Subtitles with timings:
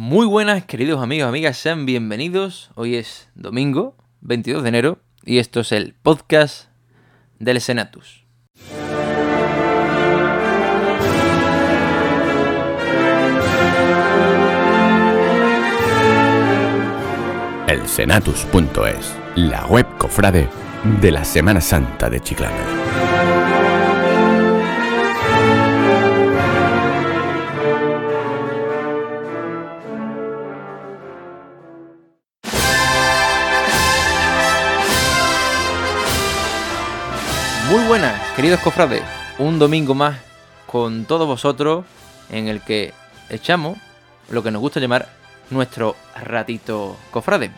[0.00, 2.70] Muy buenas, queridos amigos, amigas, sean bienvenidos.
[2.76, 6.68] Hoy es domingo, 22 de enero, y esto es el podcast
[7.40, 8.24] del Senatus.
[17.66, 20.48] El Senatus.es, la web cofrade
[21.00, 22.77] de la Semana Santa de Chiclana.
[37.70, 39.02] Muy buenas, queridos cofrades.
[39.38, 40.16] Un domingo más
[40.66, 41.84] con todos vosotros
[42.30, 42.94] en el que
[43.28, 43.76] echamos
[44.30, 45.10] lo que nos gusta llamar
[45.50, 47.50] nuestro ratito cofrade.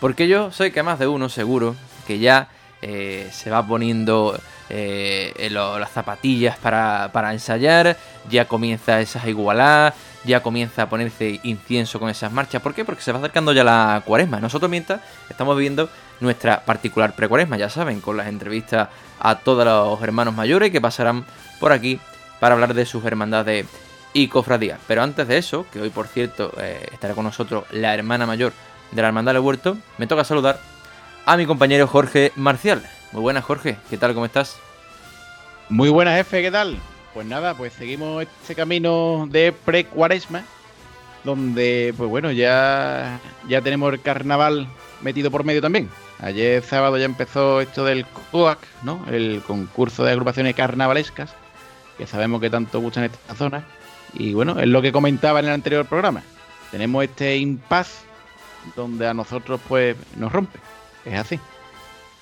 [0.00, 1.76] Porque yo sé que más de uno seguro
[2.08, 2.48] que ya
[2.82, 4.36] eh, se va poniendo
[4.68, 7.96] eh, las zapatillas para, para ensayar,
[8.28, 12.60] ya comienza esas igualadas, ya comienza a ponerse incienso con esas marchas.
[12.62, 12.84] ¿Por qué?
[12.84, 14.40] Porque se va acercando ya la cuaresma.
[14.40, 15.88] Nosotros mientras estamos viviendo
[16.20, 18.88] nuestra particular precuaresma, ya saben, con las entrevistas
[19.20, 21.24] a todos los hermanos mayores que pasarán
[21.60, 21.98] por aquí
[22.40, 23.66] para hablar de sus hermandades
[24.12, 24.78] y cofradías.
[24.86, 28.52] Pero antes de eso, que hoy por cierto eh, estará con nosotros la hermana mayor
[28.92, 30.60] de la Hermandad del Huerto, me toca saludar
[31.24, 32.82] a mi compañero Jorge Marcial.
[33.12, 34.14] Muy buenas Jorge, ¿qué tal?
[34.14, 34.56] ¿Cómo estás?
[35.68, 36.78] Muy buenas, jefe, ¿qué tal?
[37.12, 40.44] Pues nada, pues seguimos este camino de pre-cuaresma,
[41.24, 44.68] donde, pues bueno, ya, ya tenemos el carnaval
[45.02, 45.90] metido por medio también.
[46.20, 49.04] Ayer sábado ya empezó esto del CUAC, ¿no?
[49.10, 51.34] El concurso de agrupaciones carnavalescas,
[51.98, 53.64] que sabemos que tanto gustan en esta zona.
[54.14, 56.22] Y bueno, es lo que comentaba en el anterior programa.
[56.70, 58.02] Tenemos este impas
[58.74, 60.58] donde a nosotros, pues, nos rompe.
[61.04, 61.36] Es así.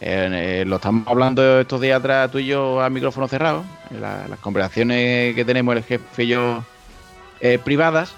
[0.01, 0.29] Eh,
[0.61, 4.39] eh, lo estamos hablando estos días atrás tú y yo a micrófono cerrado, la- las
[4.41, 6.65] conversaciones que tenemos el jefe y yo
[7.41, 8.13] eh, privadas,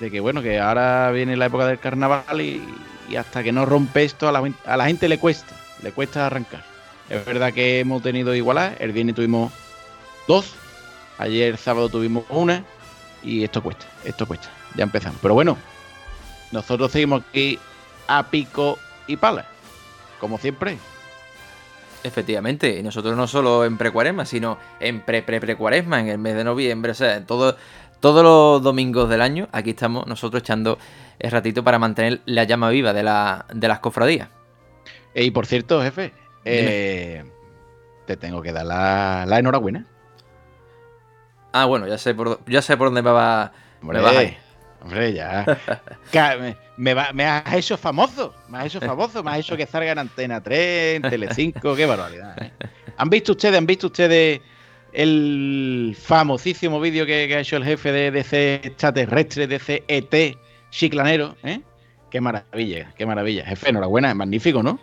[0.00, 2.62] de que bueno, que ahora viene la época del carnaval y,
[3.08, 6.26] y hasta que no rompe esto a la, a la gente le cuesta, le cuesta
[6.26, 6.64] arrancar.
[7.08, 9.52] Es verdad que hemos tenido igualdad, el viernes tuvimos
[10.26, 10.54] dos,
[11.18, 12.64] ayer sábado tuvimos una
[13.22, 15.18] y esto cuesta, esto cuesta, ya empezamos.
[15.22, 15.56] Pero bueno,
[16.52, 17.58] nosotros seguimos aquí
[18.06, 19.46] a pico y pala,
[20.20, 20.78] como siempre.
[22.04, 26.92] Efectivamente, y nosotros no solo en precuaresma, sino en pre-pre-pre-cuaresma, en el mes de noviembre,
[26.92, 27.56] o sea, en todo,
[28.00, 30.78] todos los domingos del año, aquí estamos nosotros echando
[31.18, 34.28] el ratito para mantener la llama viva de, la, de las cofradías.
[35.14, 36.12] Eh, Y por cierto, jefe,
[36.44, 37.24] eh,
[38.06, 39.84] te tengo que dar la, la enhorabuena.
[41.52, 44.36] Ah, bueno, ya sé por, ya sé por dónde me va, me vas a ir.
[44.82, 45.44] Hombre, ya.
[46.40, 48.34] Me, me va- me has hecho famoso.
[48.48, 49.22] Me has hecho famoso.
[49.22, 51.74] Me has hecho que salga en Antena 3, en Telecinco.
[51.74, 52.36] Qué barbaridad.
[52.42, 52.52] ¿eh?
[52.96, 54.40] ¿Han visto ustedes, han visto ustedes
[54.92, 59.84] el famosísimo vídeo que, que ha hecho el jefe de, de ese extraterrestre, de ese
[59.88, 60.36] ET
[60.70, 61.36] chiclanero?
[61.42, 61.60] ¿eh?
[62.10, 63.44] Qué maravilla, qué maravilla.
[63.44, 64.78] Jefe, enhorabuena, es magnífico, ¿no?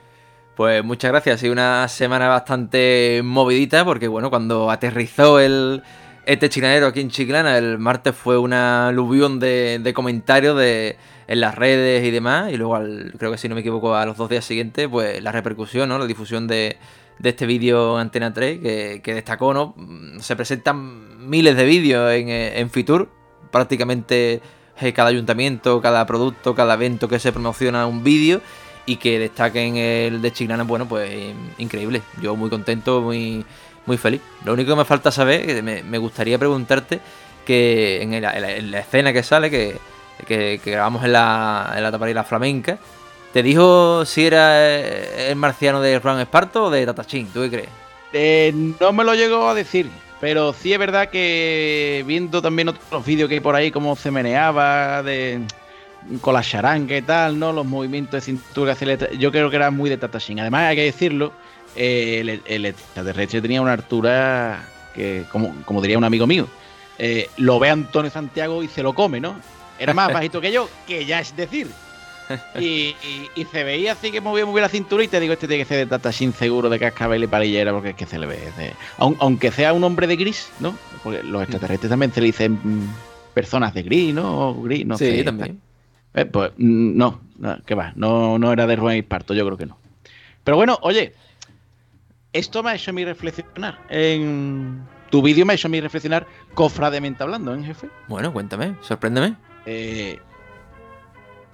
[0.55, 5.83] Pues muchas gracias, ha sido una semana bastante movidita porque bueno, cuando aterrizó el
[6.25, 10.97] este chilanero aquí en Chiclana, el martes fue una aluvión de, comentarios de,
[11.27, 12.79] en las redes y demás, y luego
[13.17, 15.99] creo que si no me equivoco a los dos días siguientes, pues la repercusión, ¿no?
[15.99, 16.77] La difusión de,
[17.23, 18.59] este vídeo Antena 3
[19.01, 19.73] que, destacó, ¿no?
[19.77, 23.09] Mm, Se presentan miles de vídeos en, eh, en Fitur,
[23.51, 24.41] prácticamente
[24.81, 28.41] eh, cada ayuntamiento, cada producto, cada evento que se promociona un vídeo
[28.85, 31.09] y que destaquen el de Chiclana, bueno, pues
[31.57, 32.01] increíble.
[32.21, 33.45] Yo muy contento, muy,
[33.85, 34.21] muy feliz.
[34.43, 36.99] Lo único que me falta saber, que me, gustaría preguntarte,
[37.45, 42.23] que en, la, en la escena que sale, que, grabamos en la, en la taparilla
[42.23, 42.77] flamenca,
[43.33, 47.27] ¿te dijo si era eh, el marciano de Juan Esparto o de Tatachín?
[47.33, 47.69] ¿Tú qué crees?
[48.13, 49.89] Eh, no me lo llegó a decir,
[50.21, 54.09] pero sí es verdad que viendo también otros vídeos que hay por ahí, cómo se
[54.09, 55.41] meneaba de,
[56.21, 57.51] con la charanga y tal, ¿no?
[57.51, 58.75] Los movimientos de cintura,
[59.17, 60.39] yo creo que era muy de Tatashin.
[60.39, 61.33] Además, hay que decirlo,
[61.75, 64.63] eh, el, el extraterrestre tenía una altura
[64.93, 66.47] que, como, como diría un amigo mío,
[66.97, 69.35] eh, lo ve Antonio Santiago y se lo come, ¿no?
[69.77, 71.67] Era más bajito que yo, que ya es decir.
[72.59, 75.33] Y, y- y se veía así que movía muy bien la cintura y te digo,
[75.33, 78.17] este tiene que ser de Tatashin seguro, de cascabel y parillera, porque es que se
[78.17, 78.39] le ve.
[78.97, 80.75] aunque sea un hombre de gris, ¿no?
[81.03, 82.59] Porque los extraterrestres también se le dicen
[83.35, 84.49] personas de gris, ¿no?
[84.49, 85.23] O gris, no sí, sé.
[85.23, 85.61] también.
[86.15, 87.93] Eh, pues mm, no, no, ¿qué va?
[87.95, 89.77] No, no era de Rubén Esparto, yo creo que no.
[90.43, 91.13] Pero bueno, oye,
[92.35, 93.79] esto me ha hecho a mí reflexionar.
[93.89, 97.89] En tu vídeo me ha hecho a mí reflexionar cofrademente hablando, ¿eh, jefe?
[98.07, 99.35] Bueno, cuéntame, sorpréndeme.
[99.65, 100.19] Eh,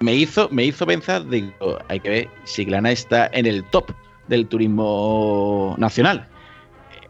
[0.00, 3.92] me hizo, me hizo pensar, digo, hay que ver, Siglana está en el top
[4.26, 6.28] del turismo nacional.
[7.00, 7.08] Eh,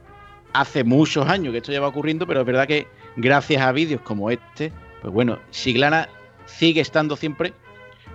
[0.52, 2.86] Hace muchos años que esto lleva ocurriendo, pero es verdad que
[3.16, 4.70] gracias a vídeos como este,
[5.00, 6.08] pues bueno, Siglana
[6.44, 7.54] sigue estando siempre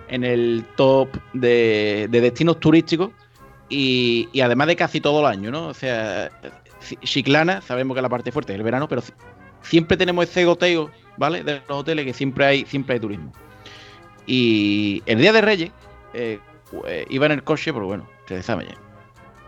[0.08, 3.10] en el top de, destinos turísticos
[3.68, 5.68] y, además de casi todo el año, ¿no?
[5.68, 6.30] O sea,
[7.02, 9.02] Chiclana, sabemos que la parte fuerte es el verano, pero
[9.62, 11.42] siempre tenemos ese goteo, ¿vale?
[11.42, 13.32] De los hoteles que siempre hay, siempre hay turismo.
[14.26, 15.70] Y el día de Reyes,
[16.14, 16.38] eh,
[16.70, 18.74] pues, iba en el coche, pero bueno, ustedes saben ya.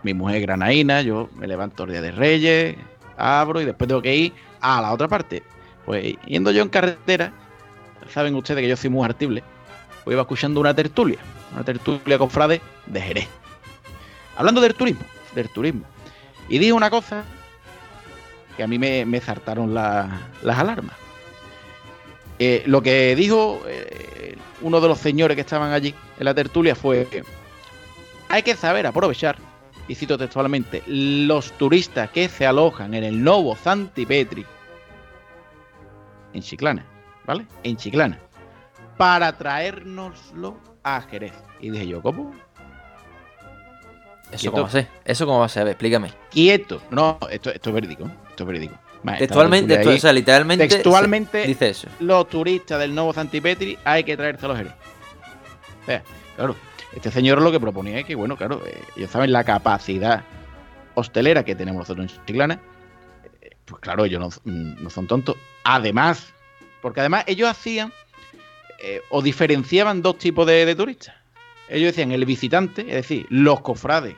[0.03, 2.75] Mi mujer es granaína, yo me levanto el día de Reyes,
[3.17, 5.43] abro y después tengo que ir a la otra parte.
[5.85, 7.33] Pues yendo yo en carretera,
[8.09, 9.43] saben ustedes que yo soy muy artible,
[10.03, 11.19] pues iba escuchando una tertulia,
[11.53, 13.40] una tertulia con Frade de Jerez.
[14.35, 15.03] Hablando del turismo,
[15.35, 15.83] del turismo.
[16.49, 17.23] Y dijo una cosa
[18.57, 20.95] que a mí me, me las alarmas.
[22.39, 26.75] Eh, lo que dijo eh, uno de los señores que estaban allí en la tertulia
[26.75, 27.07] fue,
[28.29, 29.37] hay que saber aprovechar,
[29.87, 34.45] y cito textualmente, los turistas que se alojan en el Novo Santipetri,
[36.33, 36.85] en Chiclana,
[37.25, 37.45] ¿vale?
[37.63, 38.19] En Chiclana,
[38.97, 41.33] para traérnoslo a Jerez.
[41.59, 42.33] Y dije yo, ¿cómo?
[44.31, 44.87] ¿Eso cómo va a ser?
[45.05, 45.67] ¿Eso cómo va a ser?
[45.67, 46.11] explícame.
[46.29, 46.81] Quieto.
[46.89, 48.09] No, esto, esto es verídico.
[48.29, 48.75] Esto es verídico.
[49.17, 50.67] Textualmente, o sea, literalmente.
[50.67, 51.87] Textualmente dice eso.
[51.99, 54.73] Los turistas del nuevo Santipetri hay que traérselos a Jerez.
[55.81, 56.03] O sea,
[56.35, 56.55] claro,
[56.93, 60.23] este señor lo que proponía es que, bueno, claro, eh, ellos saben la capacidad
[60.93, 62.59] hostelera que tenemos nosotros en Chiclana.
[63.41, 65.35] Eh, pues claro, ellos no, son tontos.
[65.63, 66.33] Además,
[66.81, 67.91] porque además ellos hacían
[68.79, 71.15] eh, o diferenciaban dos tipos de, turistas.
[71.69, 74.15] Ellos decían el visitante, es decir, los cofrades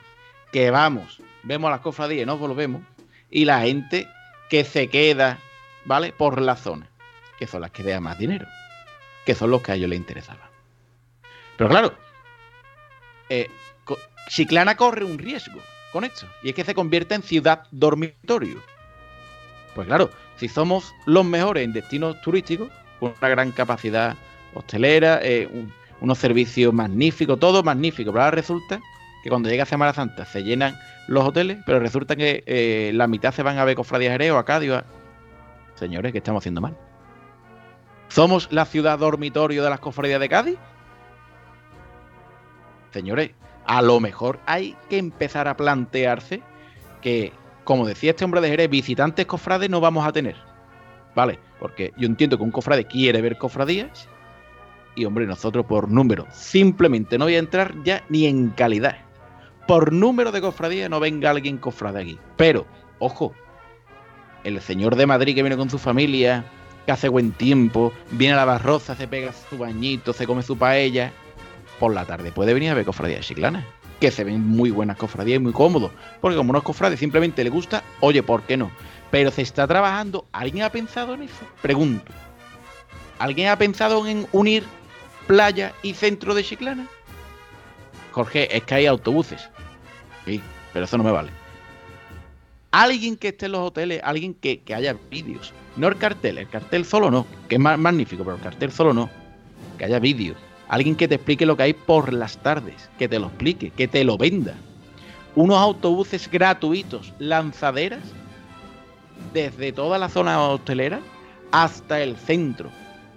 [0.52, 2.82] que vamos, vemos a las cofradías y nos volvemos,
[3.30, 4.08] y la gente
[4.50, 5.40] que se queda,
[5.86, 6.14] ¿vale?
[6.14, 6.88] Por la zona,
[7.38, 8.48] que son las que dejan más dinero,
[9.26, 10.48] que son los que a ellos les interesaban.
[11.58, 11.94] Pero claro,
[13.30, 13.50] eh,
[14.30, 15.60] Chiclana corre un riesgo
[15.92, 18.62] con esto, y es que se convierte en ciudad dormitorio.
[19.76, 22.70] Pues claro, si somos los mejores en destinos turísticos,
[23.00, 24.16] con una gran capacidad
[24.54, 25.48] hostelera, eh,
[26.04, 28.82] unos servicios magníficos, todo magnífico, pero ahora resulta
[29.24, 30.78] que cuando llega Semana Santa se llenan
[31.08, 34.38] los hoteles, pero resulta que eh, la mitad se van a ver cofradías Jerez o
[34.38, 34.74] a Cádiz.
[35.76, 36.78] Señores, ¿qué estamos haciendo mal?
[38.10, 40.58] ¿Somos la ciudad dormitorio de las cofradías de Cádiz?
[42.92, 43.32] Señores,
[43.66, 46.42] a lo mejor hay que empezar a plantearse
[47.02, 47.32] que,
[47.64, 50.36] como decía este hombre de Jerez, visitantes cofrades no vamos a tener.
[51.16, 51.40] ¿Vale?
[51.62, 54.10] Porque yo entiendo que un cofrade quiere ver cofradías.
[54.96, 58.98] Y hombre, nosotros por número, simplemente no voy a entrar ya ni en calidad
[59.68, 62.20] por número de cofradías no venga alguien cofrade aquí.
[62.36, 62.66] Pero,
[63.00, 63.34] ojo,
[64.44, 66.46] el señor de Madrid que viene con su familia,
[66.86, 70.58] que hace buen tiempo, viene a la barroza, se pega su bañito, se come su
[70.58, 71.12] paella,
[71.80, 73.66] por la tarde puede venir a ver cofradías chiclanas.
[74.00, 75.92] Que se ven muy buenas cofradías y muy cómodos.
[76.20, 78.70] Porque como no es cofrade, simplemente le gusta, oye, ¿por qué no?
[79.12, 80.26] Pero se está trabajando.
[80.34, 81.46] ¿Alguien ha pensado en eso?
[81.62, 82.12] Pregunto.
[83.20, 84.66] ¿Alguien ha pensado en unir
[85.28, 86.88] playa y centro de Chiclana?
[88.12, 89.50] Jorge, es que hay autobuses.
[90.26, 90.42] Sí,
[90.72, 91.32] pero eso no me vale.
[92.72, 95.54] Alguien que esté en los hoteles, alguien que, haya vídeos.
[95.76, 99.10] No el cartel, el cartel solo no, que es magnífico, pero el cartel solo no.
[99.78, 100.38] Que haya vídeos.
[100.70, 103.88] Alguien que te explique lo que hay por las tardes, que te lo explique, que
[103.88, 104.56] te lo venda.
[105.36, 108.04] Unos autobuses gratuitos, lanzaderas,
[109.34, 111.00] desde toda la zona hotelera
[111.52, 112.72] hasta el centro.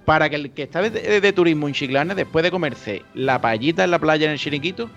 [0.07, 3.91] Para que el que está de, turismo en Chiclana, después de comerse la payita en
[3.91, 4.89] la playa en el chiringuito,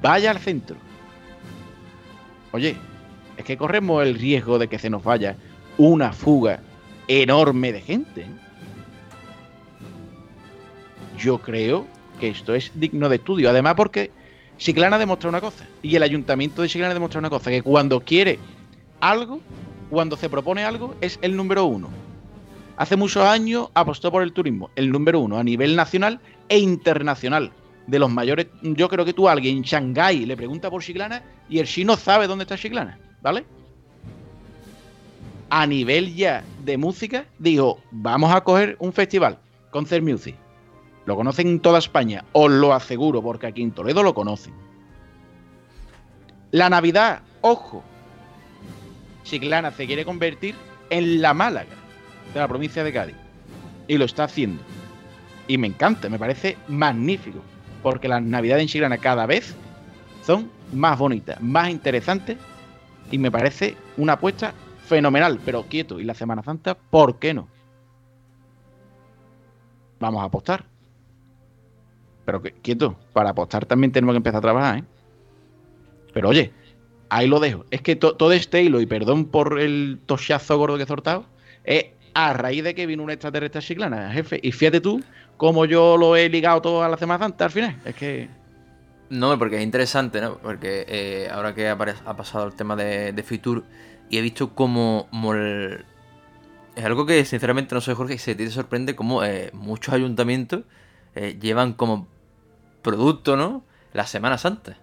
[0.00, 0.76] vaya al centro
[2.52, 2.76] Oye,
[3.36, 5.36] es que corremos el riesgo de que se nos vaya
[5.76, 6.60] una fuga
[7.08, 8.26] enorme de gente.
[11.18, 11.86] Yo creo
[12.20, 13.50] que esto es digno de estudio.
[13.50, 14.12] Además, porque
[14.56, 18.38] Chiclana demostrado una cosa, y el ayuntamiento de Chiclana demostrado una cosa, que cuando quiere
[19.00, 19.40] algo,
[19.90, 22.03] cuando se propone algo, es el número uno.
[22.76, 27.52] Hace muchos años apostó por el turismo, el número uno a nivel nacional e internacional
[27.86, 28.48] de los mayores.
[28.62, 31.96] Yo creo que tú a alguien en Shanghái le pregunta por Chiclana y el chino
[31.96, 33.44] sabe dónde está Chiclana, ¿vale?
[35.50, 39.38] A nivel ya de música, digo, vamos a coger un festival,
[39.70, 40.34] Concert Music.
[41.06, 44.54] Lo conocen en toda España, os lo aseguro, porque aquí en Toledo lo conocen.
[46.50, 47.84] La Navidad, ojo,
[49.22, 50.56] Chiclana se quiere convertir
[50.90, 51.73] en la Málaga
[52.32, 53.16] de la provincia de Cádiz.
[53.88, 54.62] Y lo está haciendo.
[55.46, 57.40] Y me encanta, me parece magnífico
[57.82, 59.54] porque las navidades en Chiclana cada vez
[60.24, 62.38] son más bonitas, más interesantes
[63.10, 64.54] y me parece una apuesta
[64.86, 66.00] fenomenal, pero quieto.
[66.00, 67.46] ¿Y la Semana Santa por qué no?
[70.00, 70.64] Vamos a apostar.
[72.24, 74.84] Pero quieto, para apostar también tenemos que empezar a trabajar, ¿eh?
[76.14, 76.52] Pero oye,
[77.10, 77.66] ahí lo dejo.
[77.70, 81.26] Es que todo este hilo, y perdón por el tochazo gordo que he soltado,
[81.64, 84.40] es a raíz de que vino un extraterrestre chiclana, jefe.
[84.42, 85.02] Y fíjate tú
[85.36, 87.76] cómo yo lo he ligado todo a la Semana Santa al final.
[87.84, 88.28] Es que.
[89.10, 90.38] No, porque es interesante, ¿no?
[90.38, 93.64] Porque eh, ahora que ha, pasado el tema de, de Fitur
[94.08, 95.08] y he visto cómo.
[96.76, 100.62] Es algo que sinceramente no sé, Jorge, y se te sorprende cómo eh, muchos ayuntamientos
[101.14, 102.08] eh, llevan como
[102.82, 103.64] producto, ¿no?
[103.92, 104.76] La Semana Santa.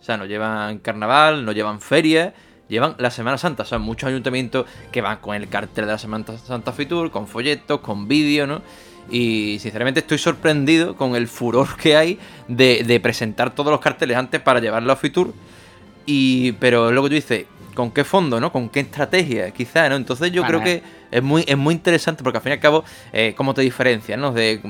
[0.00, 2.34] O sea, no llevan carnaval, no llevan feria,
[2.68, 3.62] llevan la Semana Santa.
[3.62, 7.26] O sea, muchos ayuntamientos que van con el cartel de la Semana Santa Fitur, con
[7.26, 8.62] folletos, con vídeo, ¿no?
[9.10, 14.40] Y sinceramente estoy sorprendido con el furor que hay de, presentar todos los carteles antes
[14.40, 15.32] para llevarlo a Fitur.
[16.04, 17.46] Y, pero que tú dices,
[17.78, 18.50] ¿con qué fondo, no?
[18.50, 19.52] ¿Con qué estrategia?
[19.52, 19.94] Quizá, ¿no?
[19.94, 20.82] Entonces yo creo que
[21.12, 22.82] es muy, es muy interesante porque al fin y al cabo,
[23.12, 24.32] eh, ¿cómo te diferencias, no?
[24.32, 24.60] De,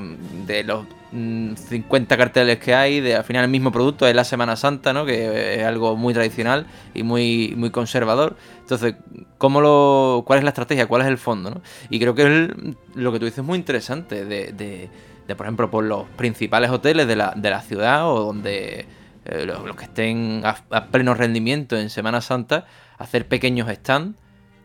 [0.46, 4.24] de los 50 mm, carteles que hay, de al final el mismo producto es la
[4.24, 5.06] Semana Santa, ¿no?
[5.06, 8.36] Que es algo muy tradicional y muy, muy conservador.
[8.60, 8.96] Entonces,
[9.38, 10.86] ¿cómo lo, ¿cuál es la estrategia?
[10.86, 11.48] ¿Cuál es el fondo?
[11.48, 11.62] ¿no?
[11.88, 12.52] Y creo que
[12.94, 14.90] lo que tú dices es muy interesante, de, de,
[15.26, 18.84] de, por ejemplo, por los principales hoteles de la, de la ciudad o donde
[19.24, 22.66] eh, los, que estén a, a pleno rendimiento en Semana Santa,
[22.98, 24.16] hacer pequeños stands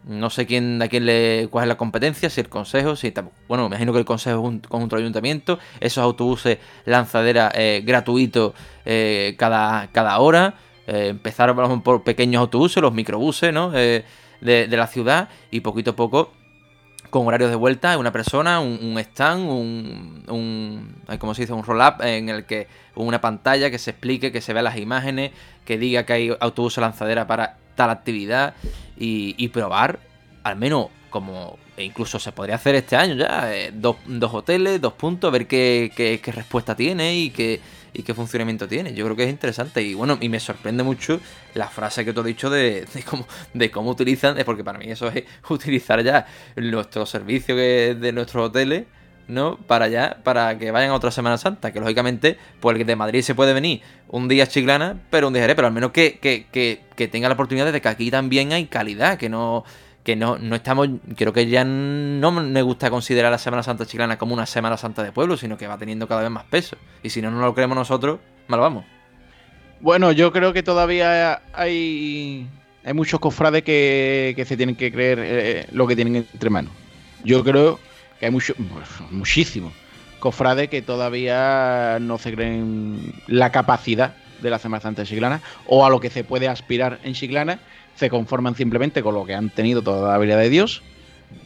[0.06, 3.14] no sé quién, a quién le, cuál es la competencia, si el consejo, si
[3.48, 7.82] bueno, me imagino que el consejo es un conjunto de ayuntamiento, esos autobuses lanzadera eh,
[7.86, 8.54] gratuitos
[8.86, 10.56] eh, cada, cada hora,
[10.88, 13.72] eh, empezar por pequeños autobuses, los microbuses, ¿no?
[13.72, 14.04] de,
[14.42, 16.34] la ciudad y poquito a poco
[17.10, 21.54] con horarios de vuelta, una persona, un, stand, un, un ¿cómo se dice?
[21.54, 25.32] Un roll-up en el que una pantalla que se explique, que se vean las imágenes,
[25.64, 28.54] que diga que hay autobuses lanzadera para tal actividad
[28.98, 30.00] y, probar,
[30.44, 33.98] al menos como e incluso se podría hacer este año ya, eh, dos,
[34.32, 37.60] hoteles, dos puntos, ver qué, respuesta tiene y qué,
[37.94, 38.94] y qué funcionamiento tiene.
[38.94, 41.20] Yo creo que es interesante y bueno, y me sorprende mucho
[41.56, 45.08] la frase que tú has dicho de, cómo, de cómo utilizan, porque para mí eso
[45.08, 48.86] es utilizar ya nuestro servicio de nuestros hoteles
[49.28, 49.58] ¿no?
[49.58, 51.72] Para allá, para que vayan a otra Semana Santa.
[51.72, 55.48] Que lógicamente, pues el de Madrid se puede venir un día Chiclana, pero un día
[55.56, 58.66] pero al menos que, que, que, que, tenga la oportunidad de que aquí también hay
[58.66, 59.64] calidad, que no.
[60.04, 60.90] Que no, no estamos.
[61.16, 65.02] Creo que ya no me gusta considerar la Semana Santa Chiclana como una Semana Santa
[65.02, 66.76] de pueblo, sino que va teniendo cada vez más peso.
[67.04, 68.84] Y si no, no lo creemos nosotros, mal vamos.
[69.80, 72.50] Bueno, yo creo que todavía hay.
[72.86, 76.74] Hay muchos cofrades que, que se tienen que creer eh, lo que tienen entre manos.
[77.24, 77.80] Yo creo
[78.26, 78.54] hay mucho,
[79.12, 79.74] muchísimos
[80.24, 85.90] cofrades que todavía no se creen la capacidad de la Semana Santa Chiclana o a
[85.90, 87.60] lo que se puede aspirar en Chiclana,
[87.96, 90.82] se conforman simplemente con lo que han tenido toda la habilidad de Dios,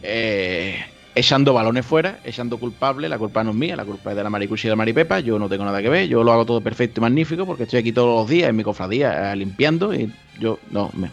[0.04, 4.24] eh, echando balones fuera, echando culpable, la culpa no es mía, la culpa es de
[4.24, 6.46] la maricucha y de la maripepa, yo no tengo nada que ver, yo lo hago
[6.46, 9.92] todo perfecto y magnífico porque estoy aquí todos los días en mi cofradía eh, limpiando
[9.92, 11.10] y yo no, me,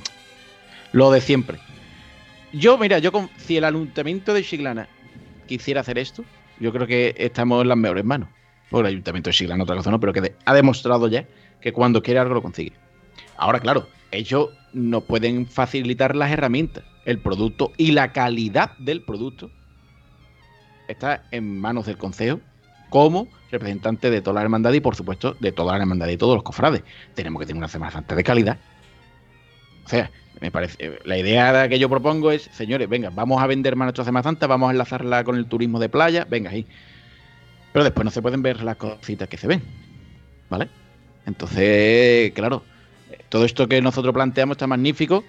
[0.92, 1.58] lo de siempre.
[2.52, 4.86] Yo, mira, yo con, si el ayuntamiento de Chiclana
[5.46, 6.24] quisiera hacer esto,
[6.60, 8.28] yo creo que estamos en las mejores manos.
[8.70, 11.26] Por el Ayuntamiento de Sigla, otra cosa no, pero que ha demostrado ya
[11.60, 12.72] que cuando quiere algo lo consigue.
[13.36, 19.50] Ahora, claro, ellos nos pueden facilitar las herramientas, el producto y la calidad del producto
[20.88, 22.40] está en manos del Consejo
[22.90, 26.34] como representante de toda la hermandad y, por supuesto, de toda la hermandad y todos
[26.34, 26.82] los cofrades.
[27.14, 28.58] Tenemos que tener una Semana Santa de calidad.
[29.84, 30.10] O sea,
[30.44, 33.86] me parece, eh, la idea que yo propongo es, señores, venga, vamos a vender más
[33.86, 36.66] nuestra Semana Santa, vamos a enlazarla con el turismo de playa, venga ahí.
[37.72, 39.62] Pero después no se pueden ver las cositas que se ven,
[40.50, 40.68] ¿vale?
[41.24, 42.62] Entonces, claro,
[43.30, 45.24] todo esto que nosotros planteamos está magnífico,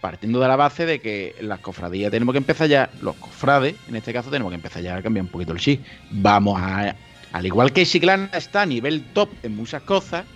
[0.00, 3.96] partiendo de la base de que las cofradías tenemos que empezar ya, los cofrades, en
[3.96, 5.84] este caso, tenemos que empezar ya a cambiar un poquito el chip.
[6.12, 6.94] Vamos a,
[7.32, 10.26] al igual que Chiclana está a nivel top en muchas cosas,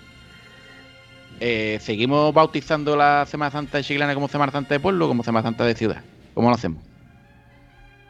[1.40, 5.24] eh, ¿seguimos bautizando la Semana Santa de Chiclana como Semana Santa de pueblo o como
[5.24, 6.02] Semana Santa de ciudad?
[6.34, 6.82] ¿Cómo lo hacemos?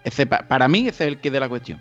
[0.05, 1.81] Ese, para mí ese es el que de la cuestión.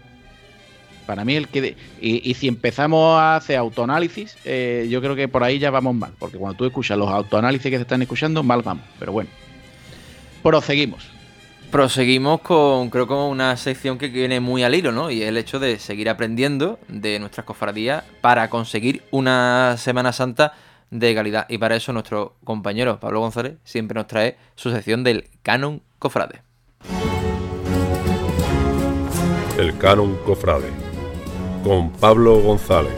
[1.05, 5.27] Para mí el que de, y, si empezamos a hacer autoanálisis, eh, yo creo que
[5.27, 8.41] por ahí ya vamos mal, porque cuando tú escuchas los autoanálisis que se están escuchando,
[8.41, 8.85] mal vamos.
[8.99, 9.29] Pero bueno,
[10.41, 11.05] proseguimos.
[11.71, 15.09] Proseguimos con, creo, con una sección que viene muy al hilo, ¿no?
[15.09, 20.53] Y es el hecho de seguir aprendiendo de nuestras cofradías para conseguir una Semana Santa
[20.93, 21.45] de calidad.
[21.49, 26.41] Y para eso nuestro compañero Pablo González siempre nos trae su sección del Canon Cofrade.
[29.57, 30.69] El Canon Cofrade
[31.63, 32.93] con Pablo González.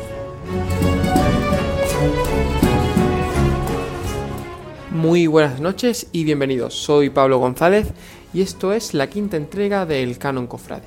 [4.92, 6.74] Muy buenas noches y bienvenidos.
[6.74, 7.94] Soy Pablo González
[8.34, 10.84] y esto es la quinta entrega del Canon Cofrade.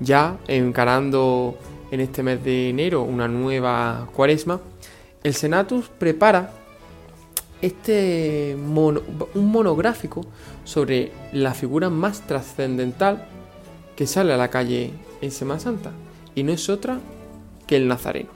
[0.00, 1.56] Ya encarando
[1.90, 4.60] en este mes de enero una nueva cuaresma,
[5.26, 6.52] el Senatus prepara
[7.60, 10.24] este un monográfico
[10.62, 13.26] sobre la figura más trascendental
[13.96, 15.90] que sale a la calle en Semana Santa
[16.36, 17.00] y no es otra
[17.66, 18.28] que el Nazareno.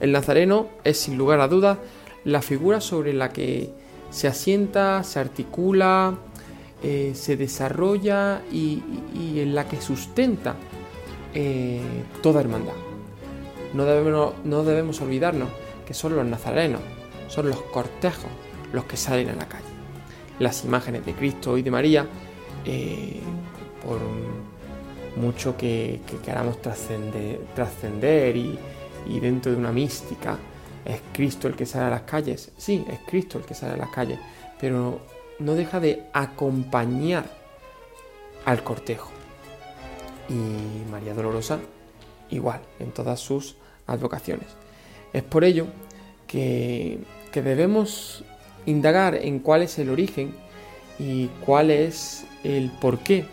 [0.00, 1.78] El Nazareno es sin lugar a dudas
[2.26, 3.70] la figura sobre la que
[4.10, 6.18] se asienta, se articula,
[6.82, 8.82] eh, se desarrolla y,
[9.40, 10.56] en la que sustenta
[11.32, 11.80] eh,
[12.22, 12.74] toda hermandad.
[13.72, 16.80] No debemos, no debemos olvidarnos que son los nazarenos,
[17.28, 18.30] son los cortejos
[18.72, 19.64] los que salen a la calle.
[20.38, 22.06] Las imágenes de Cristo y de María,
[22.64, 23.20] eh,
[23.84, 24.00] por
[25.16, 28.58] mucho que, queramos trascender, y,
[29.06, 30.36] y dentro de una mística,
[30.84, 32.50] es Cristo el que sale a las calles.
[32.56, 34.18] Sí, es Cristo el que sale a las calles,
[34.60, 35.00] pero
[35.38, 37.24] no deja de acompañar
[38.44, 39.10] al cortejo.
[40.28, 41.60] Y María Dolorosa
[42.30, 44.48] igual, en todas sus advocaciones.
[45.14, 45.68] Es por ello
[46.26, 46.98] que,
[47.32, 48.24] debemos
[48.66, 50.34] indagar en cuál es el origen
[50.98, 53.24] y cuál es el porqué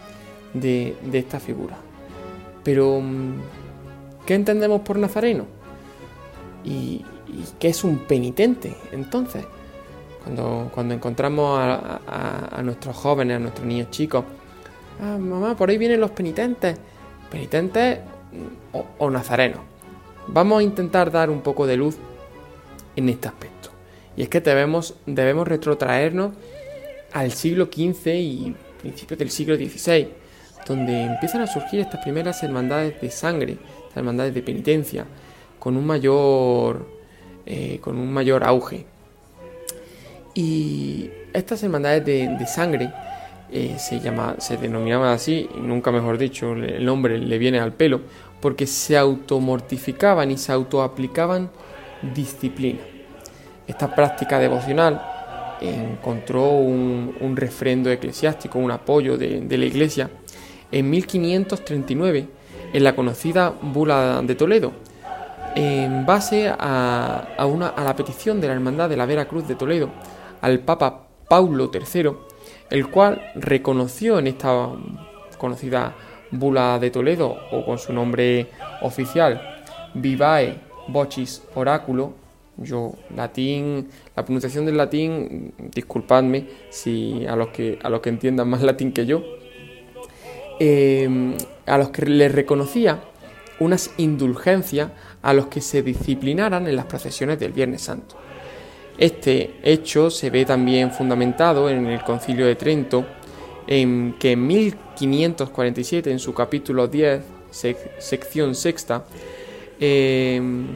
[0.53, 1.77] de, de esta figura.
[2.63, 3.01] Pero,
[4.25, 5.45] ¿qué entendemos por Nazareno?
[6.63, 7.03] ¿Y,
[7.59, 9.45] qué es un penitente entonces?
[10.23, 14.23] Cuando, cuando encontramos a, nuestros jóvenes, a nuestros niños chicos,
[15.01, 16.77] ah, mamá, por ahí vienen los penitentes.
[17.31, 17.99] Penitentes
[18.71, 19.70] o, o nazarenos.
[20.33, 21.97] Vamos a intentar dar un poco de luz
[22.95, 23.69] en este aspecto.
[24.15, 26.31] Y es que debemos, debemos retrotraernos
[27.11, 30.07] al siglo XV y principios del siglo XVI,
[30.65, 33.57] donde empiezan a surgir estas primeras hermandades de sangre,
[33.93, 35.05] hermandades de penitencia,
[35.59, 36.87] con un mayor,
[37.45, 38.85] eh, con un mayor auge.
[40.33, 42.93] Y estas hermandades de, sangre
[43.51, 44.01] eh, se,
[44.39, 48.01] se denominaban así, nunca mejor dicho, el nombre le viene al pelo,
[48.39, 51.49] porque se automortificaban y se autoaplicaban
[52.13, 52.79] disciplina.
[53.67, 55.01] Esta práctica devocional
[55.61, 60.09] encontró un, refrendo eclesiástico, un apoyo de, la Iglesia,
[60.71, 62.27] en 1539
[62.73, 64.71] en la conocida Bula de Toledo,
[65.55, 69.55] en base a, una, a la petición de la Hermandad de la Vera Cruz de
[69.55, 69.89] Toledo
[70.41, 72.11] al Papa Paulo III,
[72.71, 74.69] el cual reconoció en esta
[75.37, 75.93] conocida
[76.31, 78.47] Bula de Toledo, o con su nombre
[78.81, 79.41] oficial,
[79.93, 80.57] Vivae
[80.87, 82.13] Vocis Oráculo,
[82.57, 88.49] yo latín, la pronunciación del latín, disculpadme si a los que, a los que entiendan
[88.49, 89.23] más latín que yo,
[90.59, 93.01] em, a los que les reconocía
[93.59, 98.15] unas indulgencias a los que se disciplinaran en las procesiones del Viernes Santo.
[98.97, 103.05] Este hecho se ve también fundamentado en el Concilio de Trento,
[103.67, 107.21] en que en 1547, en su capítulo 10,
[107.99, 109.05] sección sexta,
[109.79, 110.67] em,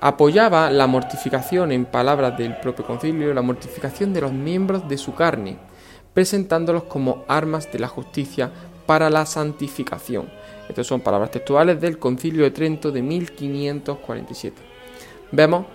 [0.00, 5.14] apoyaba la mortificación, en palabras del propio concilio, la mortificación de los miembros de su
[5.14, 5.56] carne,
[6.12, 8.50] presentándolos como armas de la justicia
[8.86, 10.28] para la santificación.
[10.68, 14.60] Estas son palabras textuales del concilio de Trento de 1547.
[15.32, 15.66] Vemos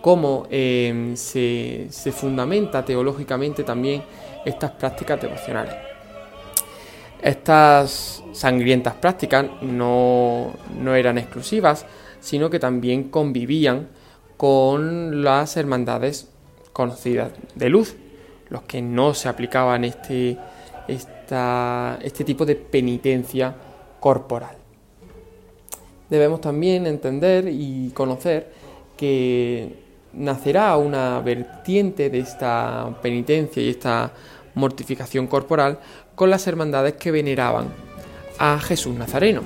[0.00, 4.02] cómo em, se, fundamenta teológicamente también
[4.44, 5.74] estas prácticas devocionales.
[7.20, 10.52] Estas sangrientas prácticas no,
[10.94, 11.86] eran exclusivas,
[12.20, 13.88] sino que también convivían
[14.36, 16.28] con las hermandades
[16.72, 17.96] conocidas de luz,
[18.50, 20.36] los que no se aplicaban este,
[20.86, 23.54] este tipo de penitencia
[23.98, 24.56] corporal.
[26.08, 28.52] Debemos también entender y conocer
[28.96, 29.85] que
[30.16, 34.12] nacerá una vertiente de esta penitencia y esta
[34.54, 35.78] mortificación corporal
[36.14, 37.68] con las hermandades que veneraban
[38.38, 39.42] a Jesús Nazareno,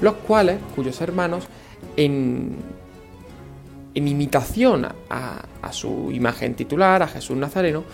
[0.00, 1.44] los cuales, cuyos hermanos,
[1.96, 2.56] en,
[3.94, 7.84] en imitación a, su imagen titular, a Jesús Nazareno,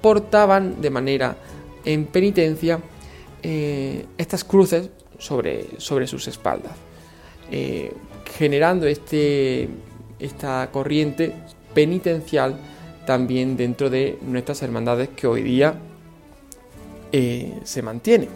[0.00, 1.36] portaban de manera
[1.84, 2.80] en penitencia
[3.42, 6.72] eh, estas cruces sobre, sobre sus espaldas,
[7.50, 7.92] eh,
[8.36, 9.68] generando este,
[10.18, 11.34] esta corriente
[11.76, 12.56] penitencial
[13.04, 15.74] también dentro de nuestras hermandades que hoy día
[17.12, 18.28] eh, se mantiene.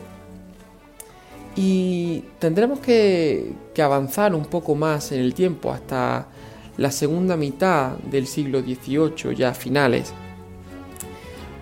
[1.57, 6.27] Y tendremos que, avanzar un poco más en el tiempo hasta
[6.77, 10.13] la segunda mitad del siglo XVIII, ya finales,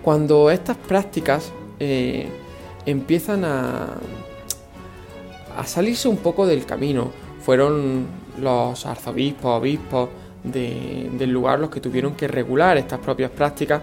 [0.03, 2.27] cuando estas prácticas eh,
[2.85, 3.95] empiezan a,
[5.57, 7.11] a salirse un poco del camino.
[7.41, 8.05] Fueron
[8.37, 10.09] los arzobispos, obispos
[10.43, 13.81] del lugar los que tuvieron que regular estas propias prácticas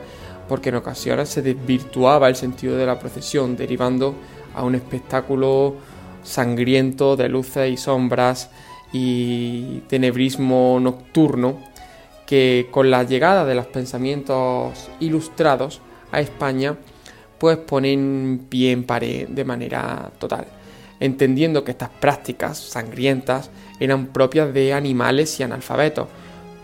[0.48, 4.14] porque en ocasiones se desvirtuaba el sentido de la procesión, derivando
[4.54, 5.76] a un espectáculo
[6.22, 8.50] sangriento de luces y sombras
[8.92, 11.58] y tenebrismo nocturno
[12.26, 16.76] que con la llegada de los pensamientos ilustrados a España
[17.38, 20.46] pues ponen pie en pared de manera total.
[20.98, 26.08] entendiendo que estas prácticas sangrientas eran propias de animales y analfabetos,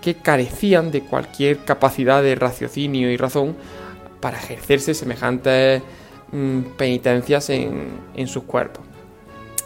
[0.03, 3.57] que carecían de cualquier capacidad de raciocinio y razón
[4.21, 5.83] para ejercerse semejantes
[6.31, 8.85] mm, penitencias en, en sus cuerpos.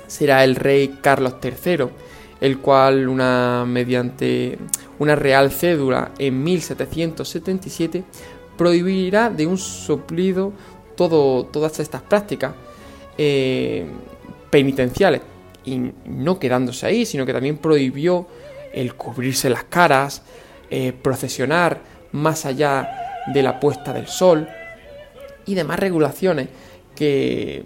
[0.06, 1.88] Será el rey Carlos III,
[2.40, 4.58] el cual una, mediante
[4.98, 8.04] una real cédula en 1777
[8.56, 10.52] prohibirá de un soplido
[10.96, 12.54] todo, todas estas prácticas
[13.18, 13.86] eh,
[14.50, 15.22] penitenciales
[15.64, 18.26] y no quedándose ahí, sino que también prohibió
[18.76, 20.22] el cubrirse las caras,
[20.70, 21.80] eh, procesionar
[22.12, 24.48] más allá de la puesta del sol
[25.46, 26.48] y demás regulaciones
[26.94, 27.64] que,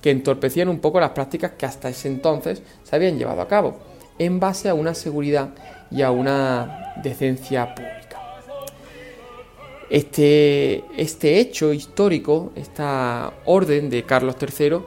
[0.00, 3.78] que entorpecían un poco las prácticas que hasta ese entonces se habían llevado a cabo,
[4.18, 5.50] en base a una seguridad
[5.90, 8.20] y a una decencia pública.
[9.90, 14.78] Este, este hecho histórico, esta orden de Carlos III,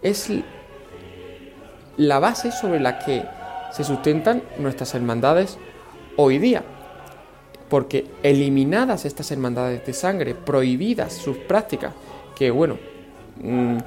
[0.00, 0.30] es
[1.96, 3.24] la base sobre la que
[3.74, 5.58] se sustentan nuestras hermandades
[6.16, 6.62] hoy día.
[7.68, 11.92] Porque eliminadas estas hermandades de sangre, prohibidas sus prácticas,
[12.36, 12.78] que bueno,
[13.42, 13.78] mm,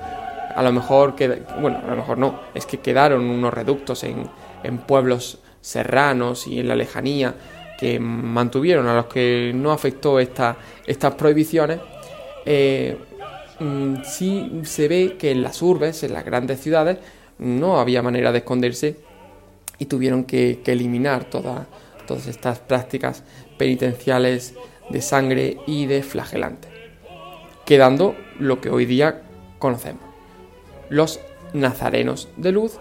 [0.56, 1.16] a lo mejor,
[1.62, 4.30] bueno, a lo mejor no, es que quedaron unos reductos en,
[4.64, 7.36] en pueblos serranos y en la lejanía,
[7.80, 11.80] que mantuvieron, a los que no afectó esta, estas prohibiciones,
[12.46, 12.98] eh,
[13.60, 16.98] mm, sí se ve que en las urbes, en las grandes ciudades,
[17.38, 19.07] no había manera de esconderse
[19.80, 23.24] y tuvieron que, eliminar todas estas prácticas
[23.58, 24.56] penitenciales
[24.90, 26.68] de sangre y de flagelante,
[27.66, 29.24] quedando lo que hoy día
[29.60, 30.02] conocemos,
[30.90, 31.20] los
[31.54, 32.80] nazarenos de luz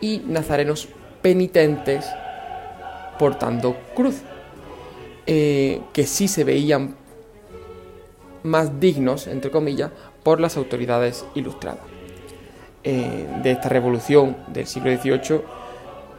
[0.00, 0.88] y nazarenos
[1.22, 2.06] penitentes
[3.18, 4.22] portando cruz.
[5.28, 6.94] Eh, que sí se veían
[8.44, 9.90] más dignos, entre comillas,
[10.22, 11.80] por las autoridades ilustradas.
[12.84, 15.40] Eh, de esta revolución del siglo XVIII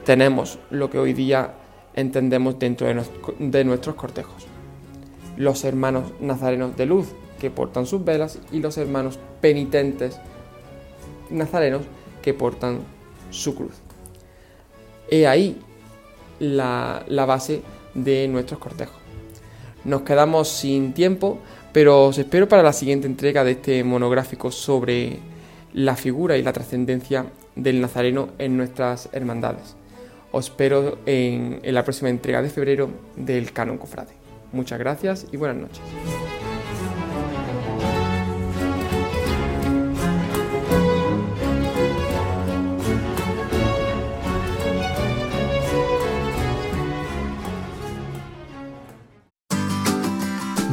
[0.08, 1.56] tenemos lo que hoy día
[1.94, 4.48] entendemos dentro de, nuestros cortejos.
[5.36, 7.10] Los hermanos nazarenos de luz
[7.42, 10.18] que portan sus velas y los hermanos penitentes
[11.30, 11.82] nazarenos
[12.22, 12.80] que portan
[13.32, 13.74] su cruz.
[15.12, 15.60] He ahí
[16.40, 17.62] la base
[17.94, 18.96] de nuestros cortejos.
[19.84, 21.40] Nos quedamos sin tiempo,
[21.74, 25.20] pero os espero para la siguiente entrega de este monográfico sobre
[25.74, 27.26] la figura y la trascendencia
[27.58, 29.76] del Nazareno en nuestras hermandades.
[30.32, 34.14] Os espero en, la próxima entrega de febrero del Canon Cofrade.
[34.52, 35.82] Muchas gracias y buenas noches.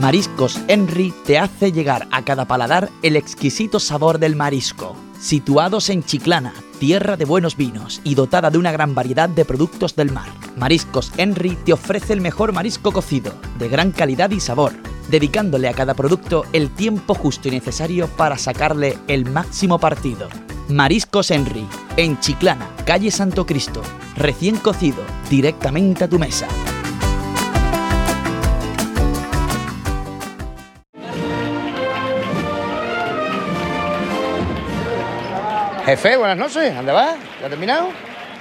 [0.04, 4.94] Mariscos Henry te hace llegar a cada paladar el exquisito sabor del marisco.
[5.18, 9.96] Situados en Chiclana, tierra de buenos vinos y dotada de una gran variedad de productos
[9.96, 14.72] del mar, Mariscos Henry te ofrece el mejor marisco cocido, de gran calidad y sabor,
[15.08, 20.28] dedicándole a cada producto el tiempo justo y necesario para sacarle el máximo partido.
[20.68, 23.82] Mariscos Henry, en Chiclana, calle Santo Cristo,
[24.16, 26.48] recién cocido, directamente a tu mesa.
[35.84, 36.74] Jefe, buenas noches.
[36.74, 37.16] ¿Dónde vas?
[37.42, 37.90] ¿Ya terminado?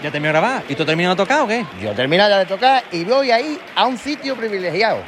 [0.01, 0.63] ¿Ya terminó de grabar?
[0.69, 1.65] ¿Y tú terminas de tocar o qué?
[1.81, 4.99] Yo he terminado ya de tocar y voy ahí a un sitio privilegiado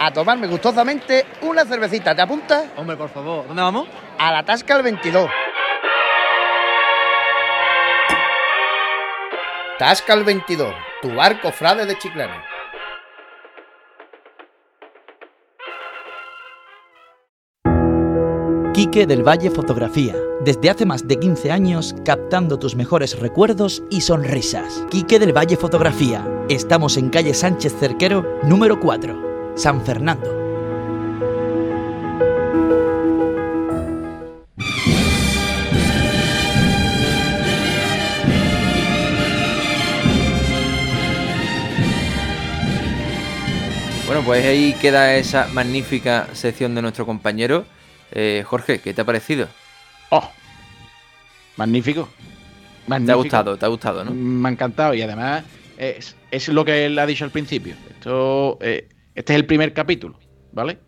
[0.00, 2.14] a tomarme gustosamente una cervecita.
[2.14, 2.64] ¿Te apuntas?
[2.76, 3.46] Hombre, por favor.
[3.46, 3.86] ¿Dónde vamos?
[4.18, 5.30] A la Tasca el 22.
[9.78, 12.53] Tasca el 22, tu barco frade de Chiclana.
[18.94, 20.14] Quique del Valle Fotografía.
[20.44, 24.86] Desde hace más de 15 años captando tus mejores recuerdos y sonrisas.
[24.88, 26.24] Quique del Valle Fotografía.
[26.48, 30.32] Estamos en calle Sánchez Cerquero, número 4, San Fernando.
[44.06, 47.64] Bueno, pues ahí queda esa magnífica sección de nuestro compañero.
[48.14, 49.48] Eh, Jorge, ¿qué te ha parecido?
[50.10, 50.30] ¡Oh!
[51.56, 52.08] Magnífico.
[52.86, 54.12] Te ha gustado, te ha gustado, ¿no?
[54.12, 55.44] Me ha encantado y además
[55.78, 57.74] es, lo que él ha dicho al principio.
[57.90, 60.18] Esto, eh, este es el primer capítulo,
[60.52, 60.78] ¿vale?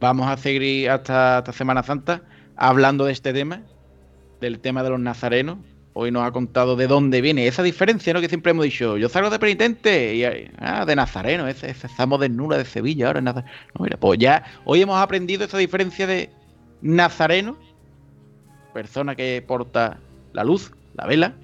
[0.00, 2.22] Vamos a seguir hasta, esta Semana Santa
[2.56, 3.62] hablando de este tema,
[4.40, 5.58] del tema de los nazarenos.
[5.94, 8.20] Hoy nos ha contado de dónde viene esa diferencia, ¿no?
[8.22, 10.24] Que siempre hemos dicho, yo salgo de penitente y
[10.58, 13.44] ah, de nazareno, ese, ese estamos de Nula de Sevilla, ahora nada.
[13.74, 16.30] No, mira, pues ya hoy hemos aprendido esa diferencia de
[16.82, 17.56] nazareno,
[18.74, 19.98] persona que porta
[20.32, 21.34] la luz, la vela,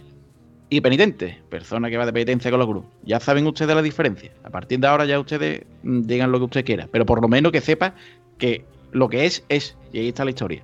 [0.71, 2.85] y penitente, persona que va de penitencia con la cruz.
[3.05, 4.33] Ya saben ustedes la diferencia.
[4.45, 7.29] A partir de ahora ya ustedes mm, digan lo que usted quiera, pero por lo
[7.29, 7.95] menos que sepa
[8.37, 9.77] que lo que es, es.
[9.93, 10.63] Y ahí está la historia.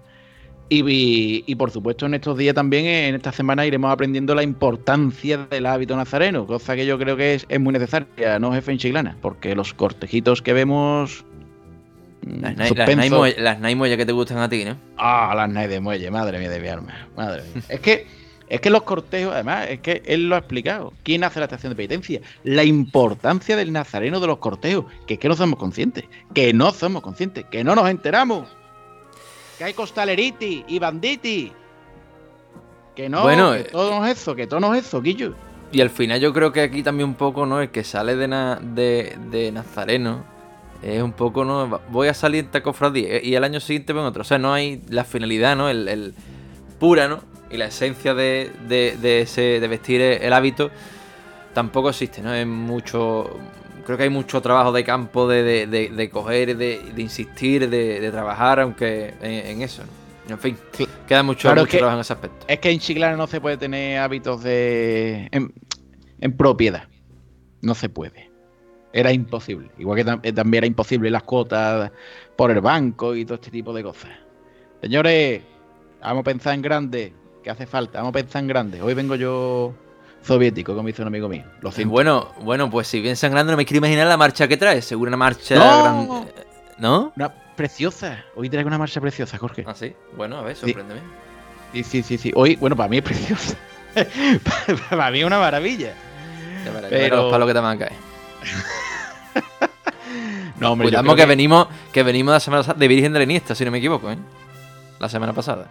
[0.71, 5.67] Y, por supuesto en estos días también, en esta semana, iremos aprendiendo la importancia del
[5.67, 9.17] hábito nazareno, cosa que yo creo que es, es muy necesaria, ¿no, jefe en Chiclana?
[9.21, 11.25] Porque los cortejitos que vemos...
[12.27, 14.77] Las, na- las, muelle- que te gustan a ti, ¿no?
[14.97, 17.09] Ah, las night de muelle, madre mía de mi alma.
[17.17, 17.63] Madre mía.
[17.69, 18.07] es que
[18.47, 20.93] es que los cortejos, además, es que él lo ha explicado.
[21.03, 22.21] ¿Quién hace la estación de penitencia?
[22.45, 26.71] La importancia del nazareno de los cortejos, que es que no somos conscientes, que no
[26.71, 28.47] somos conscientes, que no nos enteramos.
[29.59, 31.53] Que hay costaleriti y banditi.
[32.95, 35.35] Que no, Bueno, que eh, todo no es eso, que todo no es eso, Guillo.
[35.73, 37.61] Y al final yo creo que aquí también un poco, ¿no?
[37.61, 40.25] El que sale de, na- de, de Nazareno
[40.85, 41.81] es un poco, ¿no?
[41.91, 44.23] Voy a salir en esta cofradía y el año siguiente ven otro.
[44.23, 45.69] O sea, no hay la finalidad, ¿no?
[45.69, 46.15] El, el
[46.79, 47.21] pura, ¿no?
[47.51, 50.71] Y la esencia de, de, de ese, de vestir el hábito
[51.53, 52.35] tampoco existe, ¿no?
[52.35, 53.39] Es mucho...
[53.87, 57.69] Creo que hay mucho trabajo de campo de, de, de, de coger, de, de insistir,
[57.69, 60.35] de, de trabajar, aunque en, en eso, ¿no?
[60.35, 60.57] En fin,
[61.07, 62.47] queda mucho, Claro mucho que- trabajo en ese aspecto.
[62.49, 65.29] Es que en Chiclana no se puede tener hábitos de.
[65.33, 65.53] en,
[66.19, 66.89] en propiedad.
[67.61, 68.31] No se puede.
[68.97, 69.71] Era imposible.
[69.77, 71.91] Igual que tam- eh, también era imposible las cuotas
[72.37, 74.11] por el banco y todo este tipo de cosas.
[74.81, 75.43] Señores,
[76.01, 77.13] vamos a pensar en grande.
[77.43, 77.99] Que hace falta.
[77.99, 78.81] Vamos a pensar en grande.
[78.81, 79.75] Hoy vengo yo
[80.23, 81.43] soviético, como dice un amigo mío.
[81.61, 81.91] Lo siento.
[81.93, 84.81] Bueno, bueno, pues si bien sangrando, no me quiero imaginar la marcha que trae.
[84.81, 85.83] Seguro una marcha ¡No!
[85.83, 86.33] grande.
[86.79, 87.13] ¿No?
[87.17, 88.25] Una preciosa.
[88.37, 89.65] Hoy traigo una marcha preciosa, Jorge.
[89.67, 89.93] Ah, sí.
[90.17, 91.01] Bueno, a ver, sorpréndeme.
[91.73, 92.33] Sí, sí, sí, sí.
[92.35, 93.57] Hoy, bueno, para mí es preciosa.
[94.91, 95.93] para mí es una maravilla.
[96.89, 98.14] Pero- los palos que te van a caer.
[100.61, 103.71] No, hombre, que, venimos, que venimos la semana de Virgen de la Iniesta, si no
[103.73, 104.17] me equivoco, ¿eh?
[105.01, 105.69] La semana pasada.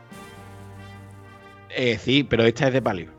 [1.70, 3.10] Eh, sí, pero esta es de palio.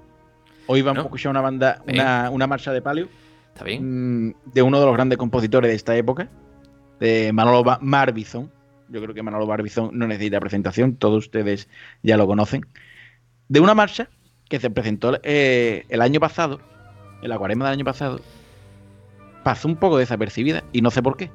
[0.66, 1.02] Hoy vamos ¿No?
[1.02, 2.00] a escuchar una banda, Bien.
[2.00, 3.08] una, una marcha de palio
[3.52, 4.28] ¿Está bien?
[4.28, 6.28] mm, de uno de los grandes compositores de esta época,
[7.00, 8.50] de Manolo Ba- Marbizón.
[8.88, 11.68] Yo creo que Manolo Barbizón no necesita presentación, todos ustedes
[12.02, 12.66] ya lo conocen.
[13.48, 14.08] De una marcha
[14.48, 16.60] que se presentó eh, el año pasado,
[17.22, 18.20] en la del año pasado,
[19.44, 21.30] pasó un poco desapercibida y no sé por qué.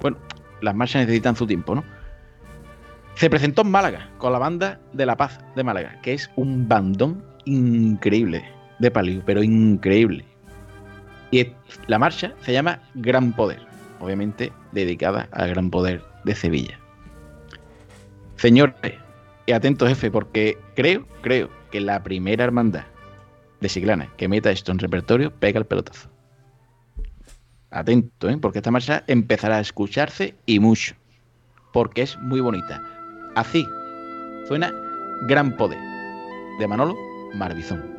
[0.00, 0.18] Bueno,
[0.60, 1.84] las marchas necesitan su tiempo, ¿no?
[3.14, 6.68] Se presentó en Málaga con la banda de La Paz de Málaga, que es un
[6.68, 8.44] bandón increíble
[8.78, 10.24] de palio, pero increíble.
[11.32, 11.48] Y
[11.88, 13.60] la marcha se llama Gran Poder,
[13.98, 16.78] obviamente dedicada al Gran Poder de Sevilla.
[18.36, 18.74] Señores,
[19.46, 22.84] y atentos jefe, porque creo, creo que la primera hermandad
[23.60, 26.08] de Siglana que meta esto en repertorio pega el pelotazo.
[27.70, 28.38] Atento, ¿eh?
[28.38, 30.94] porque esta marcha empezará a escucharse y mucho,
[31.72, 32.82] porque es muy bonita.
[33.34, 33.66] Así
[34.46, 34.72] suena
[35.26, 35.78] Gran Poder
[36.58, 36.96] de Manolo
[37.34, 37.97] Marbizón.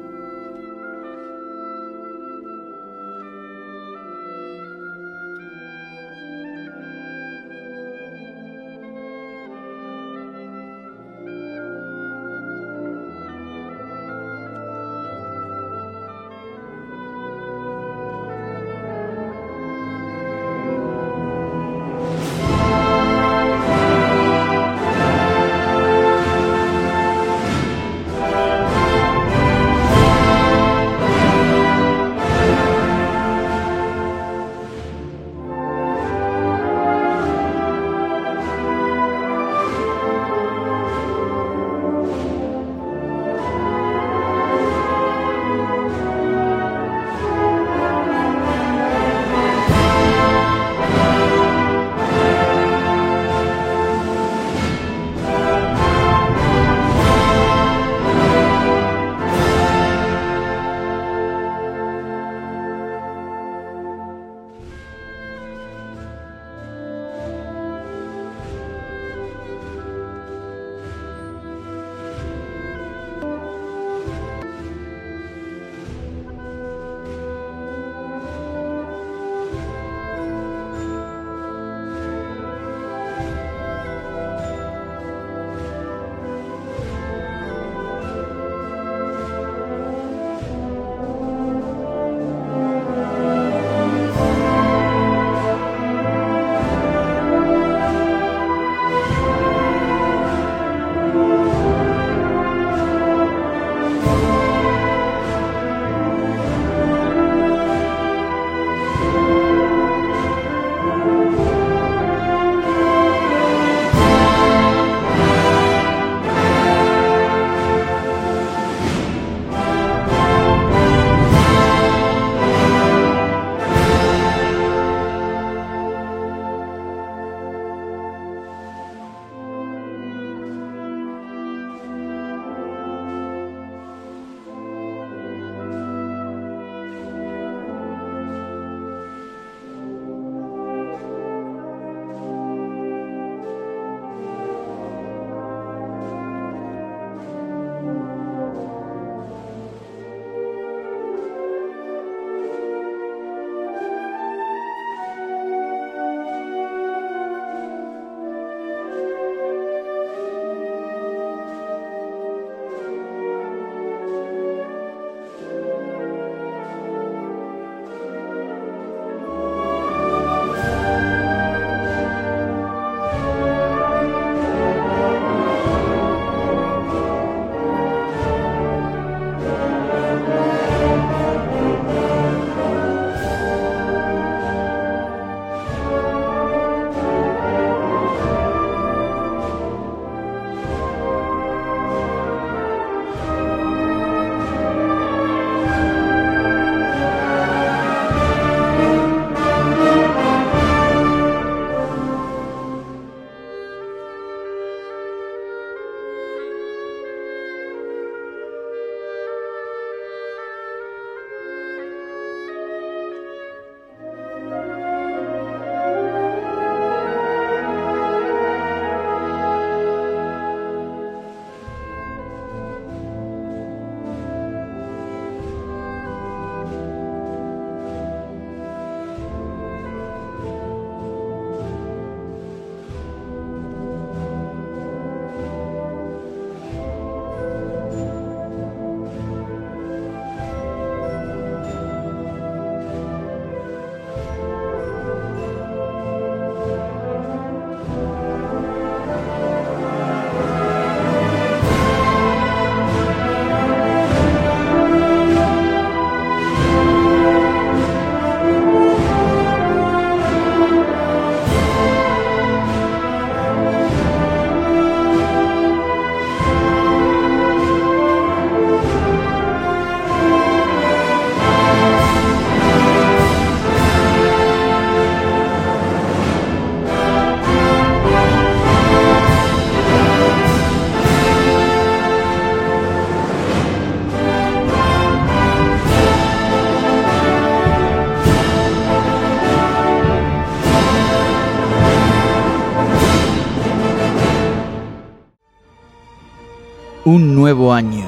[297.50, 298.06] Nuevo año,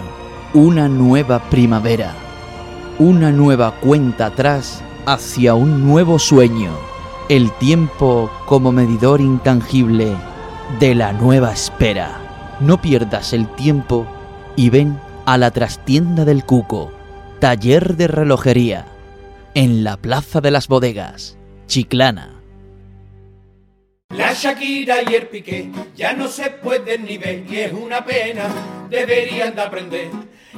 [0.53, 2.13] una nueva primavera,
[2.99, 6.69] una nueva cuenta atrás hacia un nuevo sueño.
[7.27, 10.15] El tiempo como medidor intangible
[10.79, 12.21] de la nueva espera.
[12.59, 14.05] No pierdas el tiempo
[14.55, 16.91] y ven a la trastienda del Cuco,
[17.39, 18.85] taller de relojería,
[19.55, 22.40] en la Plaza de las Bodegas, Chiclana.
[24.13, 28.43] La Shakira y el Piqué ya no se pueden ni ver y es una pena,
[28.89, 30.09] deberían de aprender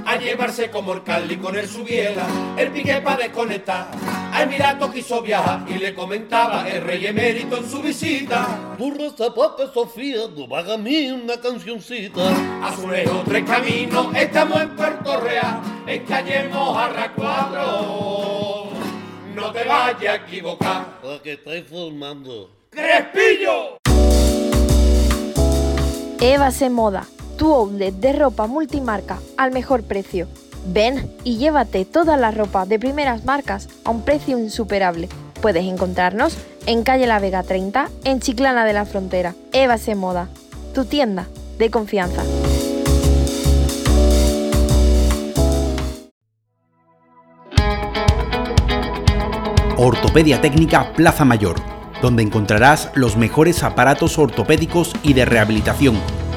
[0.06, 2.26] a llevarse como el Cali con el Subiela,
[2.58, 3.92] el Piqué para desconectar.
[4.32, 8.76] A Emirato quiso viajar y le comentaba el rey emérito en su visita.
[8.80, 12.30] Burro, zapato, Sofía, no van a mí una cancioncita.
[12.64, 18.70] A su lejos tres caminos, estamos en Puerto Real, en calle Mojarra 4.
[19.36, 21.00] No te vayas a equivocar.
[21.02, 22.63] ¿Para qué estáis formando?
[22.74, 23.78] ¡Crespillo!
[26.20, 27.06] Eva se moda,
[27.38, 30.28] tu outlet de ropa multimarca al mejor precio.
[30.66, 35.08] Ven y llévate toda la ropa de primeras marcas a un precio insuperable.
[35.42, 39.36] Puedes encontrarnos en calle La Vega 30, en Chiclana de la Frontera.
[39.52, 40.30] Eva se moda,
[40.74, 41.28] tu tienda
[41.60, 42.24] de confianza.
[49.78, 51.58] Ortopedia Técnica Plaza Mayor,
[52.04, 55.96] donde encontrarás los mejores aparatos ortopédicos y de rehabilitación,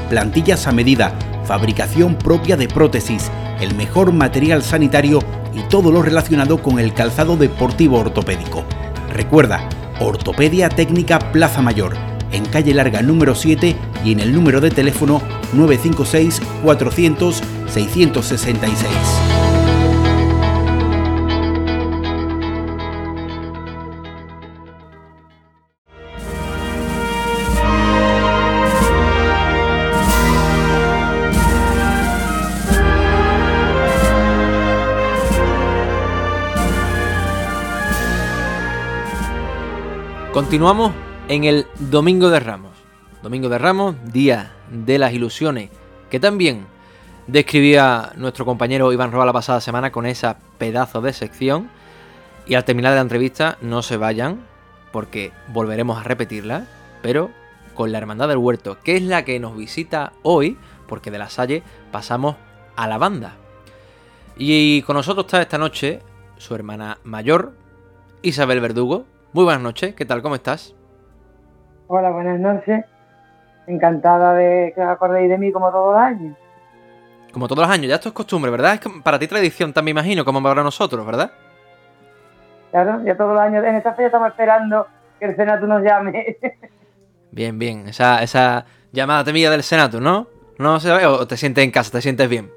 [0.09, 1.13] plantillas a medida,
[1.45, 5.19] fabricación propia de prótesis, el mejor material sanitario
[5.53, 8.65] y todo lo relacionado con el calzado deportivo ortopédico.
[9.13, 11.97] Recuerda, Ortopedia Técnica Plaza Mayor,
[12.31, 15.21] en calle larga número 7 y en el número de teléfono
[15.53, 19.36] 956 400 666.
[40.37, 40.93] Continuamos
[41.29, 42.73] en el Domingo de Ramos.
[43.23, 45.71] Domingo de Ramos, Día de las Ilusiones,
[46.11, 46.67] que también
[47.27, 51.71] describía nuestro compañero Iván Roa la pasada semana con esa pedazo de sección.
[52.47, 54.45] Y al terminar la entrevista, no se vayan,
[54.93, 56.67] porque volveremos a repetirla,
[57.01, 57.31] pero
[57.73, 61.31] con la Hermandad del Huerto, que es la que nos visita hoy, porque de la
[61.31, 62.37] Salle pasamos
[62.77, 63.37] a la banda.
[64.37, 66.03] Y con nosotros está esta noche
[66.37, 67.55] su hermana mayor,
[68.21, 69.07] Isabel Verdugo.
[69.37, 70.23] Muy buenas noches, ¿qué tal?
[70.23, 70.75] ¿Cómo estás?
[71.89, 72.87] Hola, buenas noches.
[73.67, 76.39] Encantada de que os acordéis de mí como todos los años.
[77.35, 78.73] Como todos los años, ya esto es costumbre, ¿verdad?
[78.73, 81.33] Es que para ti tradición también me imagino, como para nosotros, ¿verdad?
[82.71, 84.87] Claro, ya todos los años, en esta fecha estamos esperando
[85.19, 86.39] que el Senato nos llame.
[87.31, 90.29] Bien, bien, esa, esa llamada temida del Senato, ¿no?
[90.59, 92.51] ¿No se ve o te sientes en casa, te sientes bien?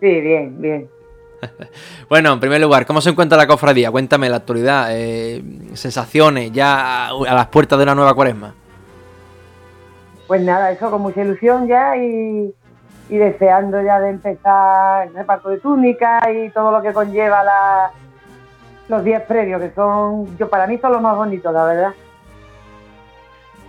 [0.00, 0.90] Sí, bien, bien.
[2.08, 3.90] Bueno, en primer lugar, ¿cómo se encuentra la cofradía?
[3.90, 5.42] Cuéntame la actualidad, eh,
[5.74, 8.54] sensaciones ya a las puertas de una nueva cuaresma.
[10.26, 12.54] Pues nada, eso con mucha ilusión ya y,
[13.08, 17.90] deseando ya de empezar el reparto de túnicas y todo lo que conlleva la,
[18.88, 21.90] los días previos, que son, yo para mí son los más bonitos, la verdad.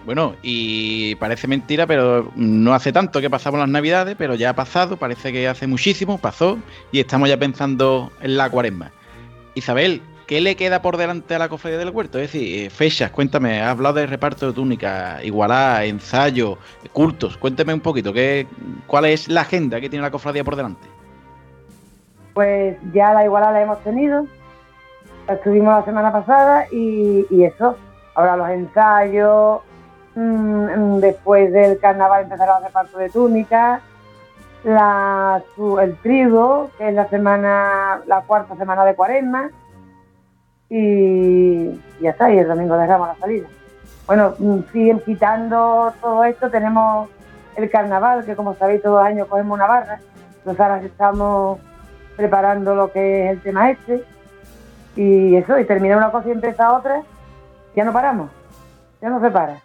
[0.06, 4.56] Bueno, y parece mentira, pero no hace tanto que pasamos las navidades, pero ya ha
[4.56, 6.58] pasado, parece que hace muchísimo, pasó,
[6.92, 8.92] y estamos ya pensando en la cuaresma.
[9.54, 12.18] Isabel, ¿qué le queda por delante a la cofradía del huerto?
[12.18, 16.58] Es decir, eh, fechas, cuéntame, has hablado de reparto de túnica, igualá, ensayo,
[16.94, 18.48] cultos, cuéntame un poquito, ¿qué,
[18.88, 20.88] ¿cuál es la agenda que tiene la cofradía por delante?
[22.34, 24.26] Pues ya la igualada la hemos tenido,
[25.28, 27.78] la estuvimos la semana pasada y, y eso,
[28.16, 29.62] ahora los ensayos,
[30.16, 33.82] después del carnaval empezará el reparto de túnicas,
[34.64, 35.42] la,
[35.82, 39.50] el trigo, que es la semana, la cuarta semana de cuaresma,
[40.70, 43.48] y ya está, y el domingo de Ramos la salida.
[44.08, 47.10] Bueno, mm, siguen quitando todo esto, tenemos
[47.56, 50.00] el carnaval, que como sabéis todos los años cogemos una barra,
[50.38, 51.60] entonces ahora estamos
[52.16, 54.04] preparando lo que es el tema este,
[54.96, 57.02] y eso, y termina una cosa y empieza otra,
[57.76, 58.30] ya no paramos,
[59.02, 59.58] ya no se para.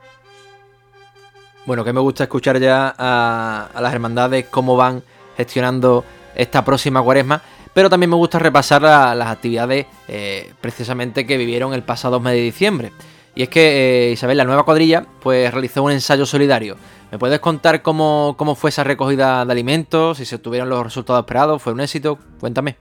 [1.66, 5.02] Bueno, que me gusta escuchar ya a, las hermandades cómo van
[5.36, 6.04] gestionando
[6.36, 7.42] esta próxima cuaresma,
[7.74, 12.34] pero también me gusta repasar la- las actividades eh, precisamente que vivieron el pasado mes
[12.34, 12.92] de diciembre.
[13.34, 16.76] Y es que eh, Isabel, la nueva cuadrilla, pues realizó un ensayo solidario.
[17.10, 20.18] ¿Me puedes contar cómo, cómo fue esa recogida de alimentos?
[20.18, 22.18] Si se obtuvieron los resultados esperados, ¿fue un éxito?
[22.40, 22.76] Cuéntame.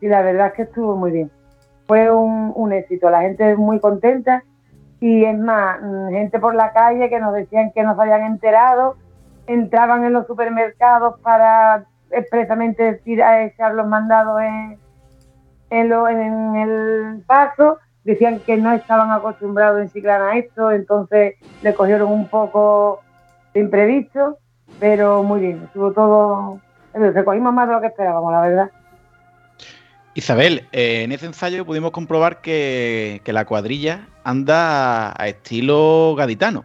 [0.00, 1.30] Y la verdad es que estuvo muy bien.
[1.86, 4.42] Fue un éxito, la gente es muy contenta
[5.00, 8.22] y es más, mm, gente por la calle que nos decían que no se habían
[8.24, 8.96] enterado
[9.46, 14.78] entraban en los supermercados para expresamente decir a echar los mandados en,
[15.70, 21.34] en, lo- en el paso, decían que no estaban acostumbrados en Chiclana a esto, entonces
[21.62, 23.02] le cogieron un poco
[23.54, 24.38] de imprevisto,
[24.80, 26.60] pero muy bien, estuvo todo,
[26.92, 28.70] recogimos más de lo que esperábamos, la verdad.
[30.14, 36.64] Isabel, eh, en ese ensayo pudimos comprobar que la cuadrilla anda a estilo gaditano.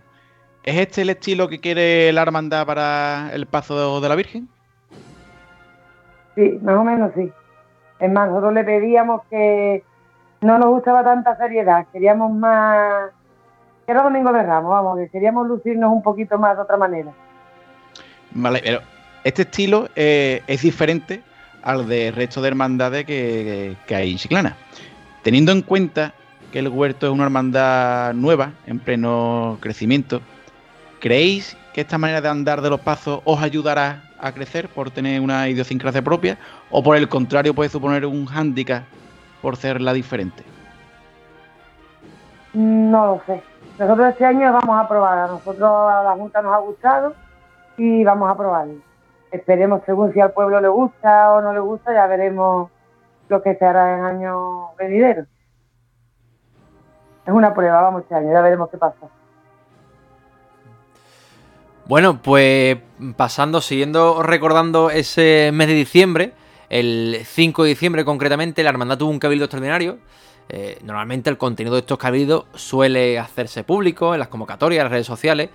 [0.64, 4.50] ¿Es este el estilo que quiere la hermandad para el paso de la Virgen?
[6.34, 7.32] Sí, más o menos sí.
[8.00, 9.84] Es más, nosotros le pedíamos que
[10.42, 13.12] no nos gustaba tanta seriedad, queríamos más...
[13.86, 17.12] que Era Domingo de Ramos, vamos, que queríamos lucirnos un poquito más de otra manera.
[18.32, 18.80] Vale, pero
[19.24, 21.22] este estilo eh, es diferente
[21.62, 24.58] al del resto de hermandades que, que hay en Chiclana.
[25.22, 26.16] Teniendo en cuenta
[26.52, 30.22] que el huerto es una hermandad nueva, en pleno crecimiento,
[31.00, 35.22] ¿creéis que esta manera de andar de los pasos os ayudará a crecer por tener
[35.22, 36.38] una idiosincrasia propia?
[36.70, 38.84] ¿O por el contrario puede suponer un hándicap
[39.42, 40.44] por ser la diferente?
[42.54, 43.42] No lo sé.
[43.80, 45.18] Nosotros este año vamos a probar.
[45.18, 47.16] A nosotros a la Junta nos ha gustado
[47.78, 48.76] y vamos a probarlo.
[49.32, 52.70] Esperemos según si al pueblo le gusta o no le gusta, ya veremos
[53.30, 55.26] lo que se hará en años venideros.
[57.26, 59.08] Es una prueba, vamos este año, ya veremos qué pasa.
[61.86, 62.78] Bueno, pues
[63.16, 66.34] pasando, siguiendo recordando ese mes de diciembre,
[66.70, 69.98] el 5 de diciembre concretamente, la hermandad tuvo un cabildo extraordinario.
[70.50, 74.92] Eh, normalmente el contenido de estos cabildos suele hacerse público en las convocatorias, en las
[74.92, 75.50] redes sociales,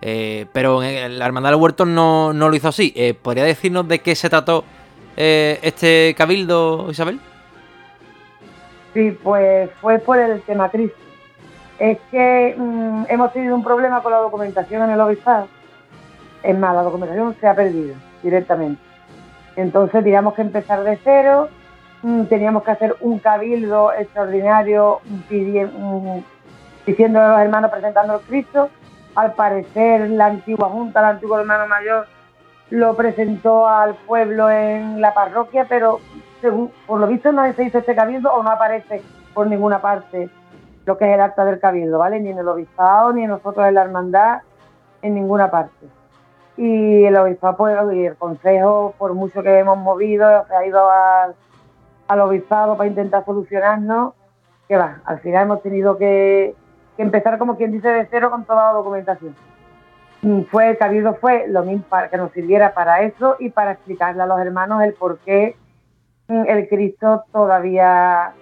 [0.00, 2.92] eh, pero la hermandad del huerto no, no lo hizo así.
[2.96, 4.64] Eh, ¿Podría decirnos de qué se trató
[5.16, 7.20] eh, este cabildo, Isabel?
[8.92, 10.96] Sí, pues fue por el tema Cristo.
[11.82, 15.48] Es que mm, hemos tenido un problema con la documentación en el obispado.
[16.40, 18.80] Es más, la documentación se ha perdido directamente.
[19.56, 21.48] Entonces teníamos que empezar de cero,
[22.02, 26.18] mm, teníamos que hacer un cabildo extraordinario mm,
[26.86, 28.70] diciendo a los hermanos presentando al Cristo.
[29.16, 32.06] Al parecer la antigua junta, el antiguo hermano mayor,
[32.70, 35.98] lo presentó al pueblo en la parroquia, pero
[36.40, 39.02] según, por lo visto no se hizo este cabildo o no aparece
[39.34, 40.30] por ninguna parte
[40.84, 42.20] lo que es el acta del cabildo, ¿vale?
[42.20, 44.40] Ni en el obispado, ni en nosotros en la hermandad,
[45.00, 45.86] en ninguna parte.
[46.56, 50.90] Y el obispado pues, y el consejo, por mucho que hemos movido, se ha ido
[50.90, 51.34] al,
[52.08, 54.14] al obispado para intentar solucionarnos,
[54.68, 56.54] que va, al final hemos tenido que,
[56.98, 59.34] empezar como quien dice de cero con toda la documentación.
[60.22, 63.72] Mm, Fue, el cabildo fue lo mismo para que nos sirviera para eso y para
[63.72, 65.56] explicarle a los hermanos el por qué
[66.28, 68.32] mm, el Cristo todavía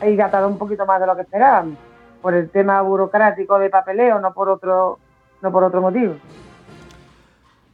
[0.00, 1.76] ha tardado un poquito más de lo que esperábamos,
[2.22, 4.98] por el tema burocrático de papeleo, no por otro,
[5.42, 6.14] no por otro motivo.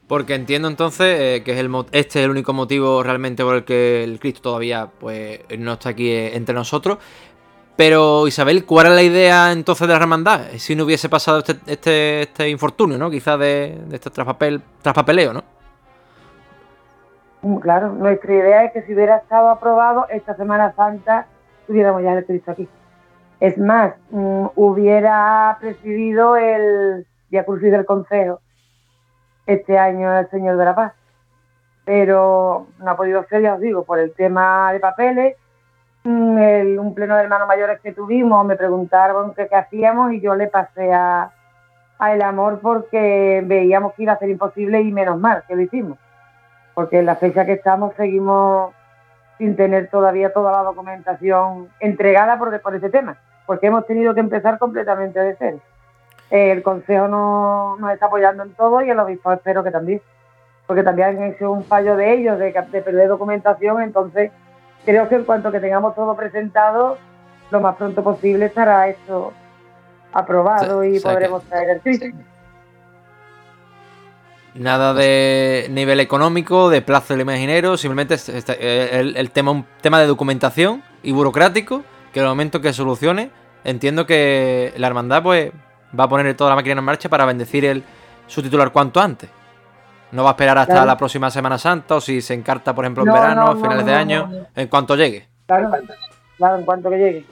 [0.06, 3.64] Porque entiendo entonces eh, que es el, este es el único motivo realmente por el
[3.64, 6.98] que el Cristo todavía pues, no está aquí eh, entre nosotros.
[7.76, 10.40] Pero Isabel, ¿cuál era la idea entonces de la hermandad?
[10.58, 13.10] Si no hubiese pasado este, este, este infortunio, ¿no?
[13.10, 15.44] Quizás de, de este traspapel, traspapeleo, ¿no?
[17.40, 21.26] Mm, Claro, nuestra idea es que si hubiera estado aprobado esta Semana Santa,
[21.72, 22.68] tuviéramos ya Cristo aquí.
[23.40, 27.06] Es más, mm, hubiera presidido el
[27.46, 28.40] Crucis del Consejo
[29.46, 30.92] este año el Señor de la Paz.
[31.86, 35.36] Pero no ha podido ser, ya os digo, por el tema de papeles.
[36.04, 40.20] Mm, el- un pleno de hermanos mayores que tuvimos me preguntaron qué, qué hacíamos y
[40.20, 41.30] yo le pasé a,
[41.98, 45.62] a el amor porque veíamos que iba a ser imposible y menos mal que lo
[45.62, 45.98] hicimos
[46.74, 48.74] porque en la fecha que estamos seguimos
[49.42, 54.20] sin tener todavía toda la documentación entregada por, por ese tema, porque hemos tenido que
[54.20, 55.58] empezar completamente de cero.
[56.30, 60.00] El Consejo no- nos está apoyando en todo y el Obispo espero que también,
[60.68, 64.30] porque también han hecho un fallo de ellos de, de perder documentación, entonces
[64.84, 66.96] creo que en cuanto que tengamos todo presentado,
[67.50, 69.32] lo más pronto posible estará esto
[70.12, 72.06] aprobado y o sea que- podremos traer el Cristo.
[74.54, 79.50] Nada de nivel económico, de plazo del imaginero, simplemente es- es- eh, el, el tema,
[79.50, 81.82] un tema de documentación y burocrático,
[82.12, 83.30] que en el momento que solucione,
[83.64, 85.52] entiendo que la hermandad pues
[85.98, 87.82] va a poner toda la máquina en marcha para bendecir el,
[88.26, 89.30] su titular cuanto antes.
[90.10, 90.86] No va a esperar hasta Claro.
[90.86, 93.56] la próxima Semana Santa o si se encarta, por ejemplo, en No, verano, no, a
[93.56, 94.46] finales no, de año, no, no.
[94.54, 95.26] en cuanto llegue.
[95.46, 95.70] Claro,
[96.36, 97.24] claro, en cuanto que llegue.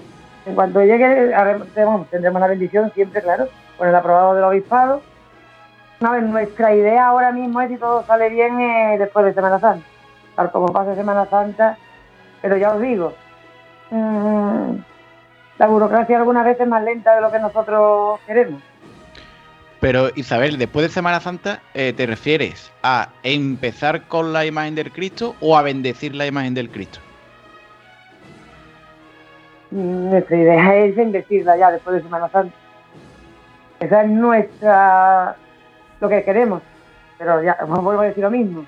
[0.46, 1.34] En cuanto llegue,
[2.10, 3.46] tendremos la bendición siempre, claro,
[3.76, 5.02] con el aprobado del obispado.
[6.00, 9.60] A ver, nuestra idea ahora mismo es, si todo sale bien, eh, después de Semana
[9.60, 9.86] Santa.
[10.34, 11.76] Tal como pase Semana Santa,
[12.40, 13.12] pero ya os digo,
[13.90, 14.76] mm,
[15.58, 18.62] la burocracia algunas veces es más lenta de lo que nosotros queremos.
[19.80, 24.92] Pero Isabel, después de Semana Santa, eh, ¿te refieres a empezar con la imagen del
[24.92, 27.00] Cristo o a bendecir la imagen del Cristo?
[29.70, 32.54] Nuestra idea es bendecirla ya después de Semana Santa.
[33.80, 35.36] Esa es nuestra.
[36.00, 36.62] Lo que queremos.
[37.18, 38.64] Pero ya, os vuelvo a decir lo mismo.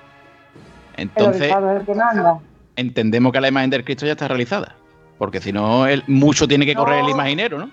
[0.97, 2.37] Entonces, obispado es el que manda.
[2.75, 4.75] entendemos que la imagen del Cristo ya está realizada.
[5.17, 7.69] Porque si no, el- mucho tiene que correr el imaginero, ¿no?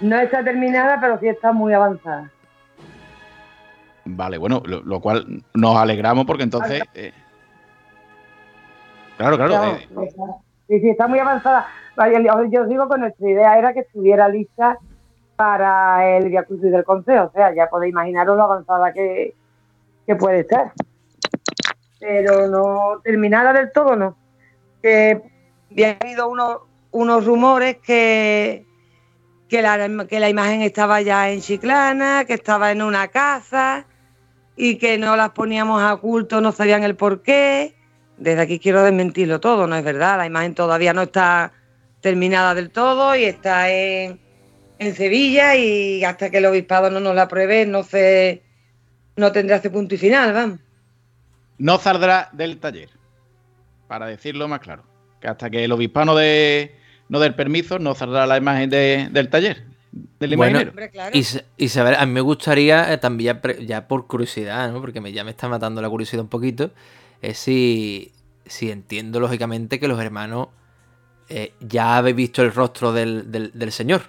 [0.00, 2.30] No está terminada, pero sí está muy avanzada.
[4.04, 6.82] Vale, bueno, lo, lo cual nos alegramos porque entonces.
[6.94, 7.12] eh,
[9.18, 9.50] claro, claro.
[9.52, 10.36] Claro, eh, está-
[10.68, 11.66] sí, sí, está muy avanzada.
[12.50, 14.78] Yo os digo que nuestra idea era que estuviera lista
[15.40, 17.24] para el Crucis del Consejo.
[17.24, 19.34] O sea, ya podéis imaginaros lo avanzada que,
[20.06, 20.74] que puede estar.
[21.98, 24.18] Pero no terminada del todo, no.
[24.82, 25.18] que
[25.70, 26.58] había habido unos,
[26.90, 28.66] unos rumores que,
[29.48, 33.86] que, la, que la imagen estaba ya en Chiclana, que estaba en una casa
[34.56, 37.74] y que no las poníamos a culto, no sabían el por qué.
[38.18, 40.18] Desde aquí quiero desmentirlo todo, no es verdad.
[40.18, 41.52] La imagen todavía no está
[42.02, 44.20] terminada del todo y está en,
[44.80, 48.42] en Sevilla y hasta que el obispado no nos la apruebe no se
[49.16, 50.58] no tendrá ese punto y final, vamos.
[51.58, 52.88] no saldrá del taller.
[53.86, 54.84] Para decirlo más claro.
[55.20, 56.74] Que hasta que el obispano de,
[57.10, 59.64] no dé el permiso, no saldrá la imagen de- del taller.
[60.20, 61.10] Del Bueno, imaginero.
[61.12, 64.80] Is- Isabel, a mí me gustaría eh, también, ya, ya por curiosidad, ¿no?
[64.80, 66.70] porque me, ya me está matando la curiosidad un poquito,
[67.20, 68.12] es si,
[68.46, 70.48] si entiendo lógicamente que los hermanos
[71.28, 74.02] eh, ya habéis visto el rostro del, del- del Señor.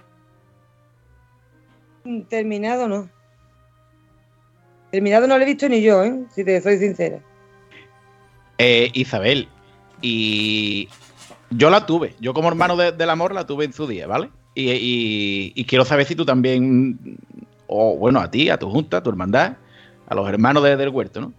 [2.28, 3.08] Terminado no.
[4.90, 6.24] Terminado no lo he visto ni yo, ¿eh?
[6.34, 7.20] si te soy sincera.
[8.58, 9.48] Eh, Isabel,
[10.02, 10.88] y
[11.50, 12.14] yo la tuve.
[12.20, 14.28] Yo como hermano de- del amor la tuve en su día, ¿vale?
[14.54, 17.16] Y quiero saber si tú también,
[17.66, 19.56] o bueno, a ti, a tu junta, a tu hermandad,
[20.06, 21.32] a los hermanos de- del huerto, ¿no?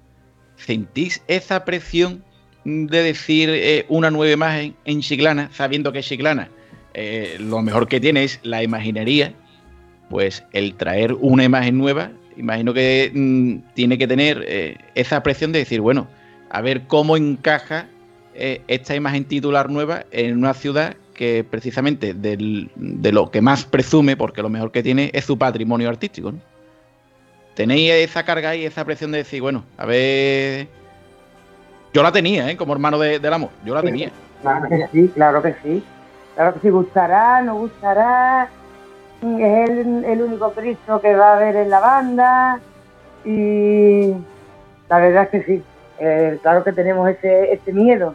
[0.55, 2.23] ¿Sentís esa presión
[2.65, 6.49] de decir eh, una nueva imagen en Chiclana, sabiendo que Chiclana
[6.95, 9.33] eh, lo mejor que tiene es la imaginería?
[10.13, 15.51] Pues el traer una imagen nueva, imagino que mm, tiene que tener eh, esa presión
[15.51, 16.07] de decir, bueno,
[16.51, 17.87] a ver cómo encaja
[18.35, 23.65] eh, esta imagen titular nueva en una ciudad que precisamente del- de lo que más
[23.65, 26.31] presume, porque lo mejor que tiene es su patrimonio artístico.
[26.31, 26.37] ¿no?
[27.55, 30.67] Tenéis esa carga y esa presión de decir, bueno, a ver...
[31.91, 32.55] Yo la tenía, ¿eh?
[32.55, 34.11] Como hermano de- del amor, yo la tenía.
[34.43, 35.83] Claro que sí, claro que sí.
[36.35, 38.47] Claro que sí, gustará, no gustará.
[39.23, 42.59] Es el, el único Cristo que va a haber en la banda.
[43.23, 44.13] Y
[44.89, 45.63] la verdad es que sí.
[45.99, 48.13] Eh, claro que tenemos ese, ese miedo.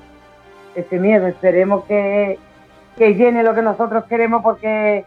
[0.75, 1.27] Ese miedo.
[1.27, 2.39] Esperemos que,
[2.97, 5.07] que llene lo que nosotros queremos porque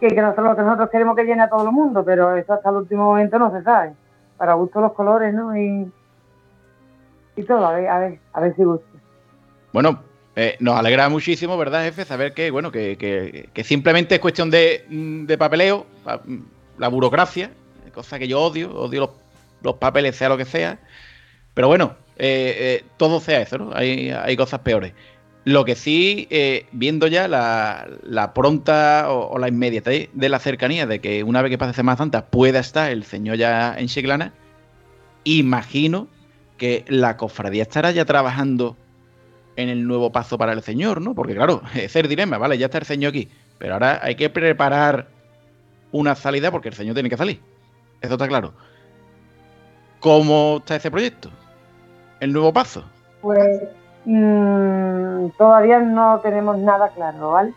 [0.00, 2.04] que, que nosotros, lo que nosotros queremos que llene a todo el mundo.
[2.04, 3.92] Pero eso hasta el último momento no se sabe.
[4.36, 5.56] Para gusto los colores, ¿no?
[5.56, 5.90] Y,
[7.36, 8.86] y todo, a ver, a ver, a ver si gusta.
[9.72, 10.00] Bueno,
[10.36, 12.04] eh, nos alegra muchísimo, ¿verdad, jefe?
[12.04, 12.96] Saber que, bueno, que,
[13.52, 16.44] que- simplemente es cuestión de, mm, de papeleo, pa- mm,
[16.78, 17.50] la burocracia,
[17.94, 19.10] cosa que yo odio, odio
[19.62, 20.78] los, papeles, sea lo que sea.
[21.54, 23.70] Pero bueno, eh, eh, todo sea eso, ¿no?
[23.74, 24.92] Hay, hay cosas peores.
[25.44, 26.28] Lo que sí,
[26.72, 31.40] viendo ya la, la pronta o, o la inmediatez de la cercanía de que una
[31.40, 34.32] vez que pase Semana Santa pueda estar el señor ya en Chiclana,
[35.24, 36.08] imagino
[36.56, 38.76] que la cofradía estará ya trabajando
[39.56, 41.14] en el nuevo paso para el señor, ¿no?
[41.14, 42.58] Porque claro, ese es el dilema, ¿vale?
[42.58, 43.28] Ya está el señor aquí,
[43.58, 45.08] pero ahora hay que preparar
[45.92, 47.40] una salida porque el señor tiene que salir.
[48.00, 48.52] Eso está claro.
[50.00, 51.30] ¿Cómo está ese proyecto?
[52.20, 52.84] El nuevo paso.
[53.22, 53.62] Pues
[54.04, 57.52] mm, todavía no tenemos nada claro, ¿vale?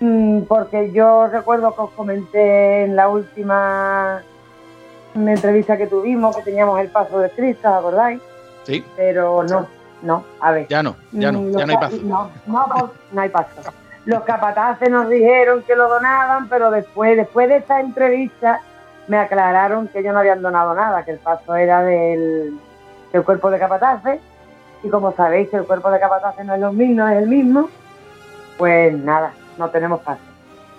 [0.00, 4.22] Mm, porque yo recuerdo que os comenté en la última
[5.14, 8.20] entrevista que tuvimos que teníamos el paso de Cristo, ¿os acordáis?
[8.64, 8.84] Sí.
[8.96, 9.68] Pero no,
[10.04, 10.68] no, a ver.
[10.68, 11.96] Ya no, ya no, Mm, ya no hay paso.
[12.04, 13.48] No, no, no hay paso.
[14.04, 18.60] Los capataces nos dijeron que lo donaban, pero después, después de esta entrevista
[19.08, 22.58] me aclararon que ellos no habían donado nada, que el paso era del,
[23.12, 24.20] del cuerpo de capataces.
[24.82, 27.28] Y como sabéis que el cuerpo de capataces no es lo mismo, no es el
[27.28, 27.70] mismo,
[28.58, 30.20] pues nada, no tenemos paso.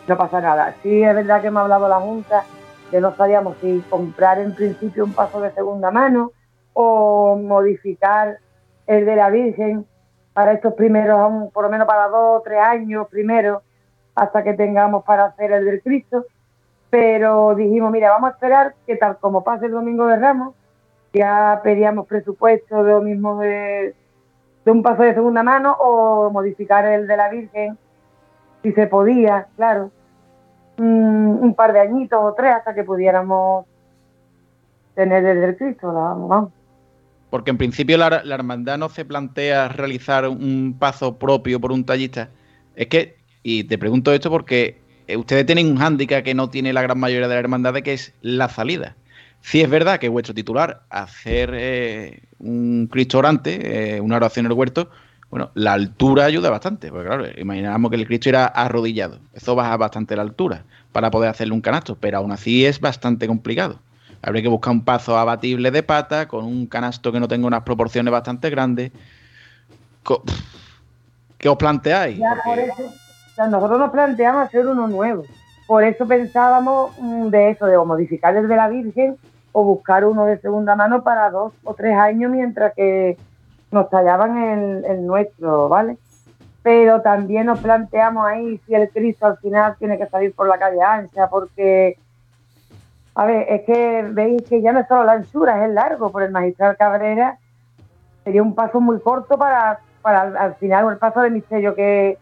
[0.08, 0.76] No pasa nada.
[0.84, 2.44] Sí es verdad que me ha hablado la Junta
[2.92, 6.32] que no sabíamos si comprar en principio un paso de segunda mano
[6.74, 8.38] o modificar
[8.88, 9.86] el de la Virgen
[10.34, 13.62] para estos primeros, por lo menos para dos o tres años primero,
[14.16, 16.26] hasta que tengamos para hacer el del Cristo.
[16.90, 20.56] Pero dijimos, mira, vamos a esperar que tal como pase el Domingo de Ramos,
[21.14, 23.94] ya pedíamos presupuesto de
[24.66, 27.78] de, un paso de segunda mano o modificar el de la Virgen,
[28.62, 29.92] si se podía, claro.
[30.78, 33.66] Mm, un par de añitos o tres hasta que pudiéramos
[34.96, 36.52] tener el Cristo, la, vamos.
[37.36, 42.30] Porque en principio la, hermandad no se plantea realizar un paso propio por un tallista.
[42.78, 44.78] Es que, y te pregunto esto porque
[45.08, 47.92] eh, ustedes tienen un hándicap que no tiene la gran mayoría de la hermandad, que
[47.92, 48.96] es la salida.
[49.42, 54.54] Si es verdad que vuestro titular, hacer eh, un Cristo orante, eh, una oración en
[54.54, 54.90] el huerto,
[55.30, 59.20] bueno, la altura ayuda bastante, porque claro, imaginamos que el Cristo era arrodillado.
[59.34, 60.64] Eso baja bastante la altura
[60.94, 63.82] para poder hacerle un canasto, pero aún así es bastante complicado.
[64.26, 67.62] Habría que buscar un paso abatible de pata, con un canasto que no tenga unas
[67.62, 68.92] proporciones bastante grandes.
[71.38, 72.18] ¿Qué os planteáis?
[72.18, 72.92] Ya, por eso,
[73.50, 75.26] nosotros nos planteamos hacer uno nuevo.
[75.68, 79.16] Por eso pensábamos mm, de eso, de modificar desde la Virgen
[79.52, 83.18] o buscar uno de segunda mano para dos o tres años mientras que
[83.70, 85.98] nos tallaban el, el nuestro, ¿vale?
[86.64, 90.58] Pero también nos planteamos ahí si el Cristo al final tiene que salir por la
[90.58, 92.00] calle ancha, porque,
[93.16, 96.12] a ver, es que veis que ya no es solo la anchura, es el largo
[96.12, 97.38] por el magistral Cabrera.
[98.26, 102.18] Sería un paso muy corto para, para al, final, el paso de misterio que,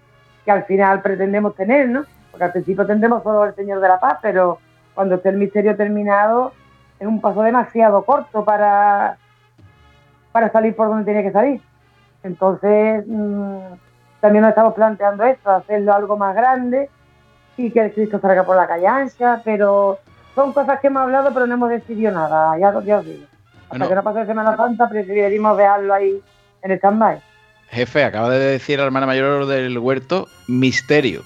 [0.46, 2.04] que al final pretendemos tener, ¿no?
[2.30, 4.60] Porque al principio tendremos solo el Señor de la Paz, pero
[4.94, 6.54] cuando esté el misterio terminado
[7.00, 9.18] es un paso demasiado corto para,
[10.32, 11.60] para salir por donde tiene que salir.
[12.22, 13.58] Entonces, mmm,
[14.20, 16.90] también nos estamos planteando esto, hacerlo algo más grande
[17.58, 20.00] y que el Cristo salga por la calle ancha, pero
[20.36, 23.24] son cosas que hemos hablado, pero no hemos decidido nada, ya, ya os digo.
[23.64, 23.90] Hasta Bueno.
[23.90, 26.20] que no pase Semana Santa, preferimos dejarlo ahí
[26.62, 27.20] en stand-by.
[27.72, 31.24] Jefe, acaba de decir la hermana mayor del huerto, misterio.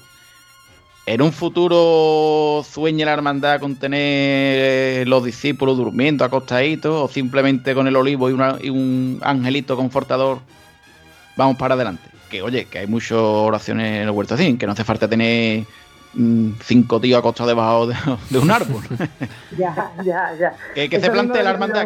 [1.04, 7.86] ¿En un futuro sueña la hermandad con tener los discípulos durmiendo acostaditos o simplemente con
[7.86, 10.38] el olivo y, una- y un angelito confortador
[11.36, 12.02] vamos para adelante?
[12.30, 15.64] Que oye, que hay muchas oraciones en el huerto así, que no hace falta tener
[16.14, 17.94] cinco tíos acostados debajo de,
[18.30, 18.82] de un árbol.
[19.56, 20.54] Ya, ya, ya.
[20.74, 21.84] ¿Qué, qué Eso se plantea la hermandad?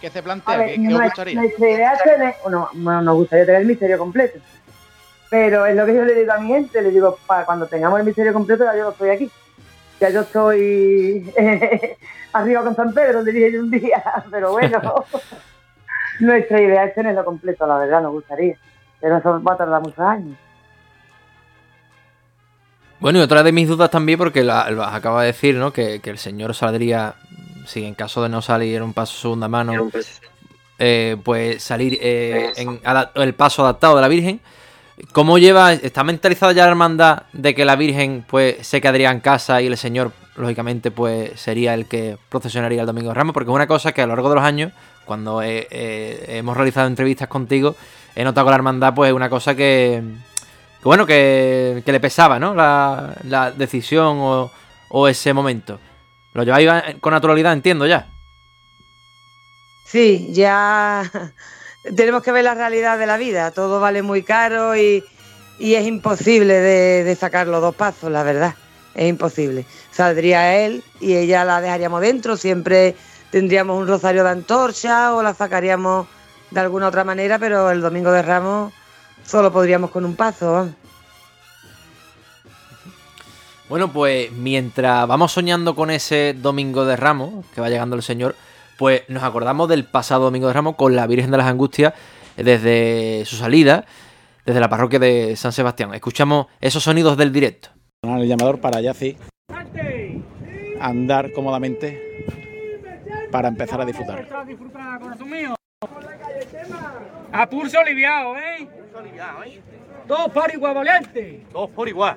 [0.00, 0.56] ¿Qué se, plantea?
[0.56, 1.40] ver, ¿Qué, qué os gustaría?
[1.40, 4.38] Nuestra idea es tener, bueno, no, nos gustaría tener el misterio completo.
[5.28, 7.98] Pero es lo que yo le digo a mi gente, le digo, para cuando tengamos
[7.98, 9.30] el misterio completo, ya yo no estoy aquí.
[10.00, 11.32] Ya yo estoy
[12.32, 14.80] arriba con San Pedro, le dije yo un día, pero bueno.
[16.20, 18.56] nuestra idea es tenerlo completo, la verdad, nos gustaría.
[19.00, 20.36] Pero eso va a tardar muchos años.
[23.00, 25.72] Bueno, y otra de mis dudas también, porque la- lo acaba de decir, ¿no?
[25.72, 27.14] Que, que el señor saldría,
[27.66, 29.72] si en caso de no salir un paso segunda mano,
[30.80, 34.40] eh, pues salir eh, en ada- el paso adaptado de la Virgen.
[35.12, 39.20] ¿Cómo lleva, está mentalizada ya la hermandad de que la Virgen pues se quedaría en
[39.20, 43.32] casa y el Señor, lógicamente, pues sería el que procesionaría el Domingo de Ramos?
[43.32, 44.72] Porque es una cosa que a lo largo de los años,
[45.04, 45.68] cuando eh,
[46.26, 47.76] hemos realizado entrevistas contigo,
[48.16, 50.02] he notado con la hermandad pues una cosa que,
[50.78, 52.54] que bueno, que, que le pesaba, ¿no?
[52.54, 54.50] La, la decisión o,
[54.90, 55.80] o ese momento.
[56.34, 58.08] Lo lleváis con naturalidad, entiendo ya.
[59.84, 61.10] Sí, ya
[61.96, 63.50] tenemos que ver la realidad de la vida.
[63.50, 65.02] Todo vale muy caro y,
[65.58, 68.54] y es imposible de, de sacar los dos pasos, la verdad.
[68.94, 69.64] Es imposible.
[69.90, 72.36] Saldría él y ella la dejaríamos dentro.
[72.36, 72.94] Siempre
[73.30, 76.06] tendríamos un rosario de antorcha o la sacaríamos
[76.50, 78.72] de alguna otra manera, pero el domingo de Ramos
[79.28, 80.70] solo podríamos con un paso.
[83.68, 88.34] Bueno, pues mientras vamos soñando con ese domingo de Ramos, que va llegando el Señor,
[88.78, 91.92] pues nos acordamos del pasado domingo de Ramos con la Virgen de las Angustias
[92.36, 93.84] desde su salida,
[94.46, 95.92] desde la parroquia de San Sebastián.
[95.92, 97.68] Escuchamos esos sonidos del directo.
[98.02, 99.18] El llamador para Yaci
[100.80, 102.24] andar cómodamente
[103.30, 104.26] para empezar a disfrutar.
[107.30, 108.77] A pulso aliviado, ¿eh?
[110.06, 111.46] Todos por igual, valiente.
[111.52, 112.16] Todos por igual.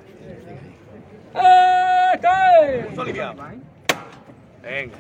[1.34, 2.84] ¡Este!
[2.86, 3.36] Pulso aliviado.
[4.62, 4.98] Venga.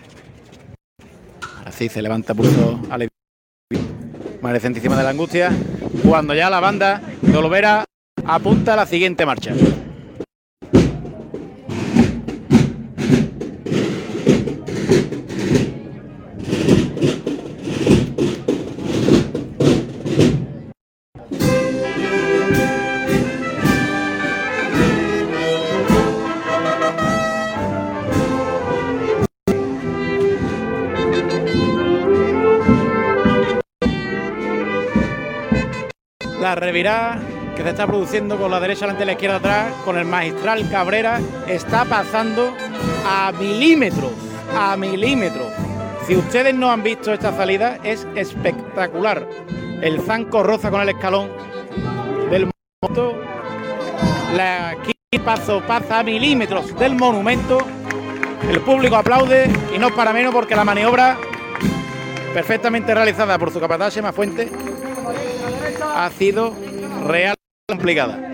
[1.65, 3.11] Así se levanta pulso aliviado.
[4.41, 5.51] Madre Santísima de la Angustia.
[6.07, 7.85] Cuando ya la banda de Olvera
[8.25, 9.53] apunta a la siguiente marcha.
[36.71, 41.19] Que se está produciendo con la derecha delante la izquierda atrás, con el magistral Cabrera,
[41.47, 42.55] está pasando
[43.05, 44.11] a milímetros,
[44.57, 45.47] a milímetros.
[46.07, 49.27] Si ustedes no han visto esta salida, es espectacular.
[49.81, 51.29] El zanco roza con el escalón
[52.29, 52.49] del
[52.81, 53.21] monumento.
[54.35, 54.77] La
[55.25, 57.59] paso pasa a milímetros del monumento
[58.49, 61.17] El público aplaude y no para menos porque la maniobra
[62.33, 64.49] perfectamente realizada por su capataz Sema Fuente
[65.95, 66.53] ha sido
[67.07, 67.35] real
[67.67, 68.30] complicada.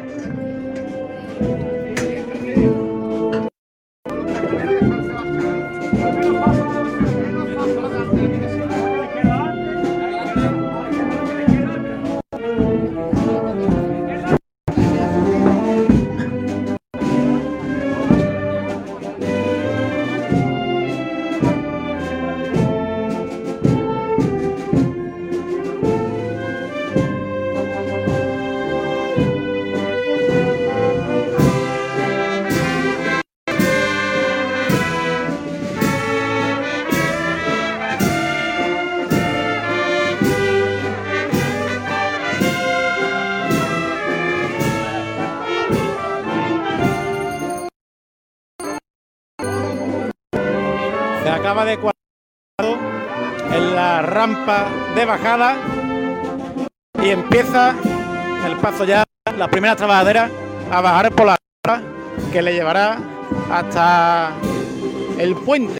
[54.02, 55.56] Rampa de bajada
[57.04, 57.76] y empieza
[58.46, 59.04] el paso ya,
[59.38, 60.32] las primeras trabajaderas
[60.72, 61.84] a bajar por la rampa
[62.32, 62.98] que le llevará
[63.52, 64.32] hasta
[65.18, 65.78] el puente.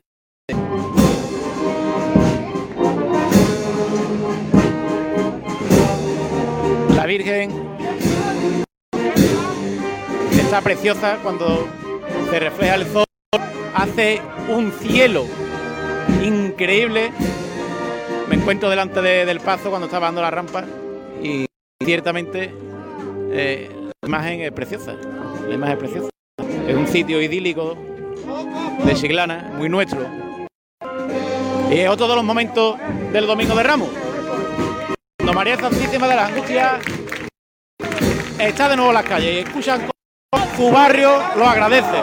[6.96, 7.52] La Virgen
[10.32, 11.68] está preciosa cuando
[12.30, 13.06] se refleja el sol,
[13.76, 15.26] hace un cielo
[16.24, 17.12] increíble.
[18.48, 20.64] Encuentro delante de- del paso cuando estaba dando la rampa
[21.22, 21.46] y
[21.84, 22.54] ciertamente
[23.30, 23.70] eh,
[24.02, 24.94] la imagen es preciosa.
[25.50, 26.10] La imagen es preciosa.
[26.66, 27.78] Es un sitio idílico
[28.86, 30.00] de Chiclana, muy nuestro.
[31.70, 32.78] Y es otro de los momentos
[33.12, 33.90] del Domingo de Ramos.
[35.18, 36.80] Cuando María Santísima de la Angustia
[38.40, 39.90] está de nuevo en las calles y escuchan
[40.32, 42.02] cómo su barrio lo agradece.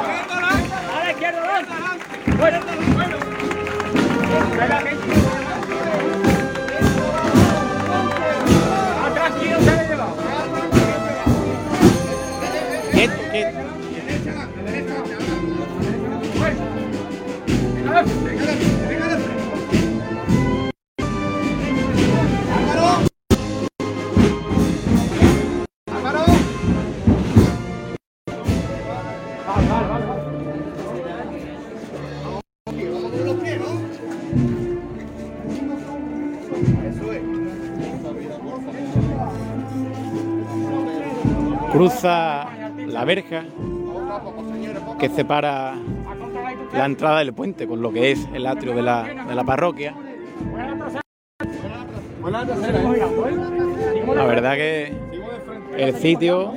[41.74, 42.46] Cruza
[42.86, 43.42] la verja
[45.00, 45.74] que separa
[46.72, 49.92] la entrada del puente con lo que es el atrio de la, de la parroquia.
[54.14, 54.92] La verdad que
[55.76, 56.52] el sitio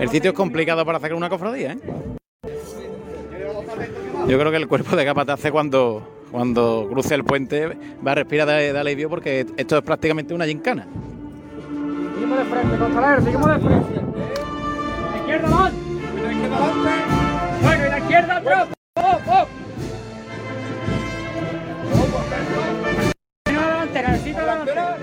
[0.00, 1.78] el sitio es complicado para sacar una cofradía, ¿eh?
[4.26, 8.48] Yo creo que el cuerpo de capatace cuando cuando cruce el puente va a respirar
[8.48, 10.88] de, de alivio porque esto es prácticamente una gincana.
[12.14, 14.03] Seguimos de frente, costalero, seguimos de frente.
[14.14, 16.22] La izquierda adelante.
[16.22, 17.14] La izquierda adelante.
[17.62, 18.68] Bueno, y la izquierda atrás.
[18.96, 19.46] ¡Oh, oh!
[23.52, 24.96] No, delantera, necesito delantera.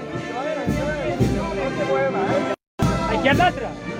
[3.09, 3.90] La izquierda atrás.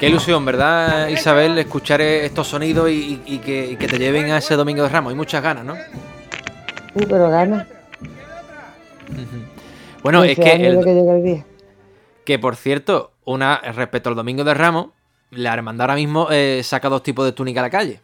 [0.00, 1.58] Qué ilusión, ¿verdad, Isabel?
[1.58, 5.10] Escuchar estos sonidos y, que, y que te lleven a ese Domingo de Ramos.
[5.10, 5.74] Hay muchas ganas, ¿no?
[5.74, 7.66] Sí, pero gana.
[10.02, 11.46] Bueno, es que, el- de que llegue el día.
[12.24, 14.88] que por cierto, una respecto al Domingo de Ramos,
[15.30, 18.00] la hermandad ahora mismo eh, saca dos tipos de túnica a la calle.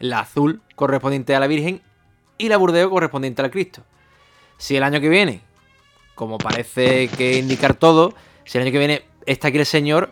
[0.00, 1.80] La azul correspondiente a la Virgen
[2.36, 3.82] y la burdeo correspondiente al Cristo.
[4.58, 5.40] Si el año que viene,
[6.14, 8.12] como parece que indicar todo,
[8.44, 10.10] si el año que viene está aquí el Señor,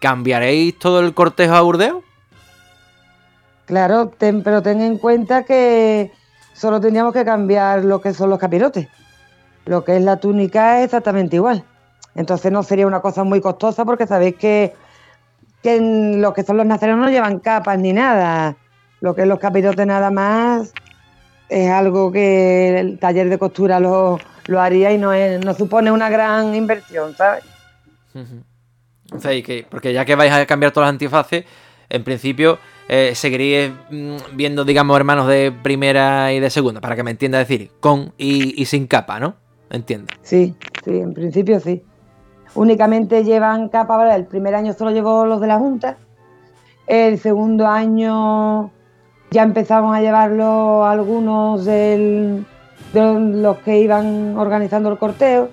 [0.00, 2.02] ¿cambiaréis todo el cortejo a burdeo?
[3.66, 6.12] Claro, ten- pero ten en cuenta que
[6.52, 8.88] solo tendríamos que cambiar lo que son los capirotes.
[9.64, 11.64] Lo que es la túnica es exactamente igual.
[12.14, 14.74] Entonces no sería una cosa muy costosa porque sabéis que,
[15.62, 18.56] que en lo que son los nazarenos no llevan capas ni nada.
[19.00, 20.72] Lo que es los capirotes nada más
[21.48, 25.90] es algo que el taller de costura lo, lo haría y no, es- no supone
[25.90, 27.44] una gran inversión, ¿sabes?
[29.32, 31.44] Y que, porque ya que vais a cambiar todas las antifaces,
[31.88, 32.58] en principio
[32.88, 37.38] eh, seguiréis mm, viendo, digamos, hermanos de primera y de segunda, para que me entienda
[37.38, 39.34] decir, con y, sin capa, ¿no?
[39.70, 40.12] Entiendo.
[40.22, 40.54] Sí,
[40.84, 41.82] sí, en principio sí.
[42.54, 44.14] Únicamente llevan capa, ¿vale?
[44.14, 45.96] el primer año solo llevó los de la Junta,
[46.86, 48.70] el segundo año
[49.30, 52.44] ya empezamos a llevarlo algunos de
[52.92, 55.48] los que iban organizando el corteo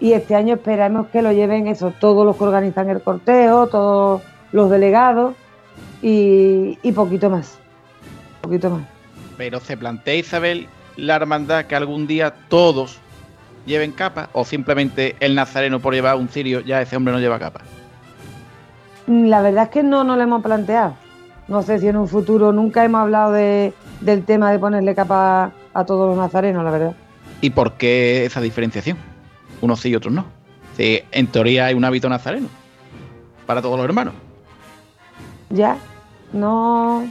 [0.00, 4.22] y este año esperamos que lo lleven eso, todos los que organizan el cortejo, todos
[4.52, 5.34] los delegados
[6.02, 7.58] y, y poquito más.
[8.42, 8.82] Poquito más.
[9.36, 12.98] Pero se plantea Isabel la hermandad que algún día todos
[13.66, 17.38] lleven capa o simplemente el nazareno por llevar un cirio ya ese hombre no lleva
[17.38, 17.60] capa.
[19.06, 20.94] Mm, La verdad es que no nos lo hemos planteado.
[21.48, 25.52] No sé si en un futuro nunca hemos hablado de, del tema de ponerle capa
[25.74, 26.92] a todos los nazarenos, la verdad.
[27.40, 28.96] ¿Y por qué esa diferenciación?
[29.60, 30.24] Unos sí y otros no.
[30.76, 32.48] Si en teoría hay un hábito nazareno
[33.46, 34.14] para todos los hermanos.
[35.50, 35.76] Ya,
[36.32, 37.06] no.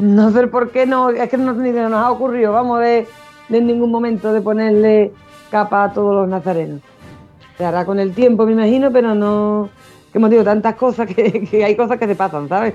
[0.00, 3.06] No sé por qué no, es que no, ni se nos ha ocurrido, vamos, de,
[3.48, 5.12] de en ningún momento de ponerle
[5.50, 6.80] capa a todos los nazarenos.
[7.56, 9.70] Se hará con el tiempo, me imagino, pero no.
[10.12, 12.74] Que hemos dicho tantas cosas que, que hay cosas que se pasan, ¿sabes?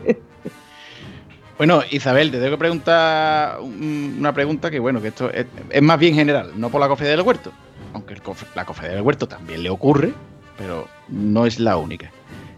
[1.58, 5.82] Bueno, Isabel, te tengo que preguntar un- una pregunta que, bueno, que esto es, es
[5.82, 7.52] más bien general, no por la cofradía del huerto.
[7.94, 8.22] Aunque el
[8.56, 10.14] la cofradía del huerto también le ocurre,
[10.58, 12.12] pero no es la única.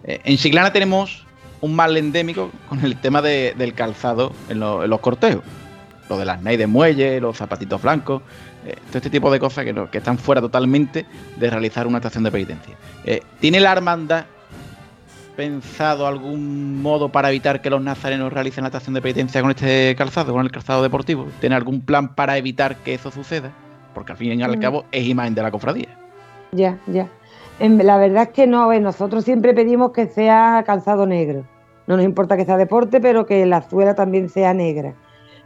[0.04, 1.26] Eh, en Chiclana tenemos
[1.62, 5.44] un mal endémico con el tema de- del calzado en, lo- en los cortejos.
[6.10, 8.22] Lo de las nai de muelle, los zapatitos blancos,
[8.66, 11.06] eh, todo este tipo de cosas que están fuera totalmente
[11.38, 12.76] de realizar una estación de penitencia.
[13.06, 14.26] Eh, ¿Tiene la hermandad
[15.38, 19.96] pensado algún modo para evitar que los nazarenos realicen la estación de penitencia con este
[19.98, 21.28] calzado, con el calzado deportivo?
[21.40, 23.52] ¿Tiene algún plan para evitar que eso suceda?
[23.94, 24.62] Porque al fin y al Mm.
[24.62, 25.90] cabo es imagen de la cofradía.
[26.52, 27.08] Ya, ya.
[27.60, 31.44] En- la verdad es que no, nosotros siempre pedimos que sea calzado negro.
[31.88, 34.94] No nos importa que sea deporte, pero que la suela también sea negra.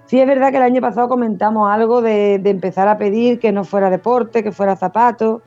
[0.06, 3.52] Sí es verdad que el año pasado comentamos algo de, de empezar a pedir que
[3.52, 5.42] no fuera deporte, que fuera zapato,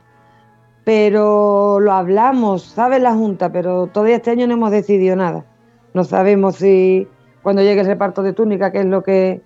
[0.83, 3.01] pero lo hablamos, ¿sabes?
[3.01, 5.45] La Junta, pero todavía este año no hemos decidido nada.
[5.93, 7.07] No sabemos si
[7.41, 9.41] cuando llegue el reparto de túnica, qué es lo que,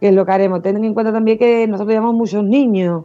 [0.00, 0.62] qué es lo que haremos.
[0.62, 3.04] Ten en cuenta también que nosotros llevamos muchos niños,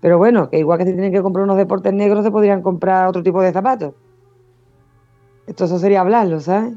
[0.00, 3.08] pero bueno, que igual que se tienen que comprar unos deportes negros, se podrían comprar
[3.08, 3.94] otro tipo de zapatos.
[5.46, 6.74] Esto eso sería hablarlo, ¿sabes?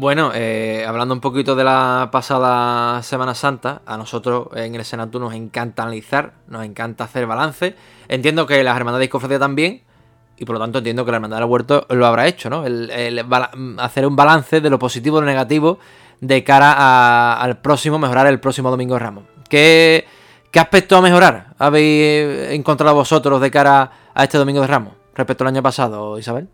[0.00, 5.18] Bueno, eh, hablando un poquito de la pasada Semana Santa, a nosotros en el Senatu
[5.18, 7.74] nos encanta analizar, nos encanta hacer balance.
[8.06, 9.82] Entiendo que las hermandades y también,
[10.36, 12.64] y por lo tanto entiendo que la hermandad del huerto lo habrá hecho, ¿no?
[12.64, 12.92] El,
[13.78, 15.80] hacer un balance de lo positivo y lo negativo
[16.20, 19.24] de cara a- al próximo, mejorar el próximo Domingo de Ramos.
[19.48, 20.04] ¿Qué,
[20.50, 25.44] qué aspecto a mejorar habéis encontrado vosotros de cara a este Domingo de Ramos respecto
[25.44, 26.48] al año pasado, Isabel?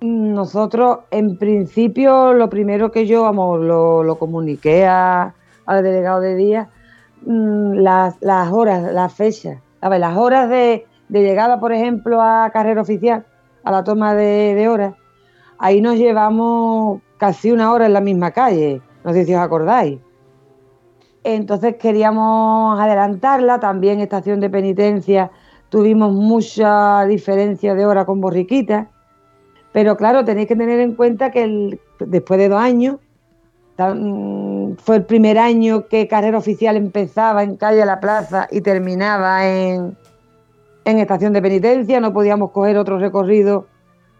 [0.00, 5.34] Nosotros, en principio, lo primero que yo, vamos, lo, lo comuniqué a-
[5.66, 6.68] al delegado de día,
[7.26, 12.48] mm, las, las horas, las fechas, a ver, las horas de, llegada, por ejemplo, a
[12.50, 13.26] carrera oficial,
[13.62, 14.94] a la toma de horas,
[15.58, 19.98] ahí nos llevamos casi una hora en la misma calle, no sé si os acordáis.
[21.22, 25.30] Entonces queríamos adelantarla, también estación de penitencia,
[25.68, 28.88] tuvimos mucha diferencia de hora con Borriquita.
[29.70, 32.96] Pero claro, tenéis que tener en cuenta que después de dos años,
[34.78, 39.96] fue el primer año que carrera oficial empezaba en calle la plaza y terminaba en,
[40.86, 43.66] en estación de penitencia, no podíamos coger otro recorrido,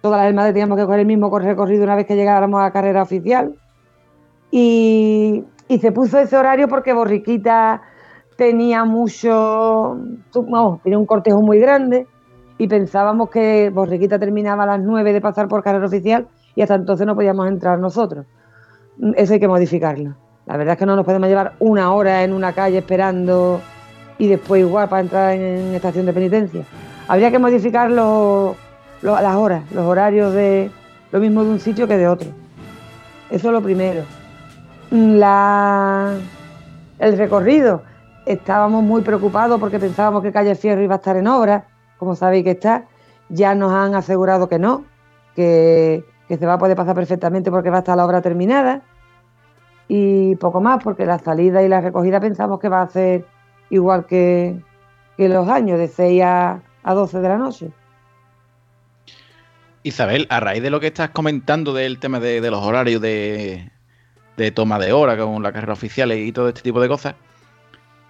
[0.00, 3.02] todas las hermandades teníamos que coger el mismo recorrido una vez que llegáramos a carrera
[3.02, 3.54] oficial.
[4.50, 5.44] Y,
[5.80, 7.82] se puso ese horario porque Borriquita
[8.36, 9.96] tenía mucho,
[10.34, 12.06] vamos, tenía un cortejo muy grande
[12.58, 16.26] y pensábamos que Borriquita terminaba a las 9 de pasar por carrera oficial
[16.56, 18.26] y hasta entonces no podíamos entrar nosotros.
[19.14, 20.16] Eso hay que modificarlo.
[20.46, 23.60] La verdad es que no nos podemos llevar una hora en una calle esperando
[24.18, 26.64] y después igual para entrar en, estación de penitencia.
[27.06, 28.56] Habría que modificar los-
[29.02, 30.70] las horas, los horarios de
[31.12, 32.28] lo mismo de un sitio que de otro.
[33.30, 34.02] Eso es lo primero.
[34.90, 36.14] La,
[36.98, 37.82] el recorrido.
[38.26, 41.66] Estábamos muy preocupados porque pensábamos que Calle Fierro iba a estar en obra,
[41.98, 42.84] como sabéis que está.
[43.28, 44.84] Ya nos han asegurado que no,
[45.34, 48.82] que, que se va a poder pasar perfectamente porque va a estar la obra terminada.
[49.88, 53.24] Y poco más, porque la salida y la recogida pensamos que va a ser
[53.70, 54.60] igual que,
[55.16, 57.72] que los años, de 6 a, a 12 de la noche.
[59.82, 63.70] Isabel, a raíz de lo que estás comentando del tema de, los horarios de,
[64.54, 67.14] toma de hora con la carrera oficial y todo este tipo de cosas,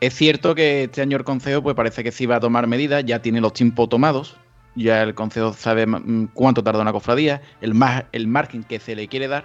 [0.01, 3.05] es cierto que este año el Consejo pues parece que sí va a tomar medidas,
[3.05, 4.37] ya tiene los tiempos tomados,
[4.75, 5.87] ya el Consejo sabe
[6.33, 9.45] cuánto tarda una cofradía, el, mar- el margen que se le quiere dar,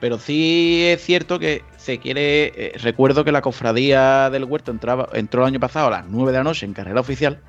[0.00, 5.08] pero sí es cierto que se quiere, eh, recuerdo que la cofradía del huerto entraba,
[5.14, 7.40] entró el año pasado a las 9 de la noche en carrera oficial,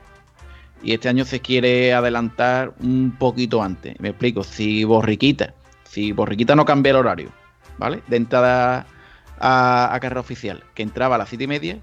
[0.83, 3.99] y este año se quiere adelantar un poquito antes.
[3.99, 5.53] Me explico, si Borriquita,
[5.83, 7.29] si Borriquita no cambia el horario,
[7.77, 8.01] ¿vale?
[8.07, 8.85] De entrada
[9.39, 11.79] a, a carrera oficial, que entraba a las siete y media,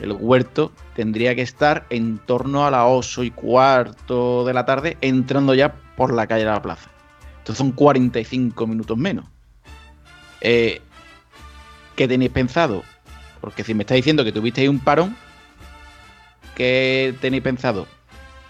[0.00, 4.96] el huerto tendría que estar en torno a las 8 y cuarto de la tarde,
[5.00, 6.90] entrando ya por la calle de la plaza.
[7.38, 9.26] Entonces son 45 minutos menos.
[10.40, 10.80] Eh,
[11.94, 12.82] ¿Qué tenéis pensado?
[13.40, 15.16] Porque si me estáis diciendo que tuvisteis un parón,
[16.56, 17.86] ¿qué tenéis pensado?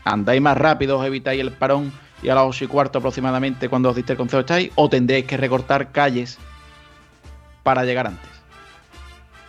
[0.05, 1.93] ¿Andáis más rápido, os evitáis el parón
[2.23, 4.71] y a las 8 y cuarto aproximadamente cuando os diste el consejo estáis?
[4.75, 6.39] ¿O tendréis que recortar calles
[7.63, 8.31] para llegar antes?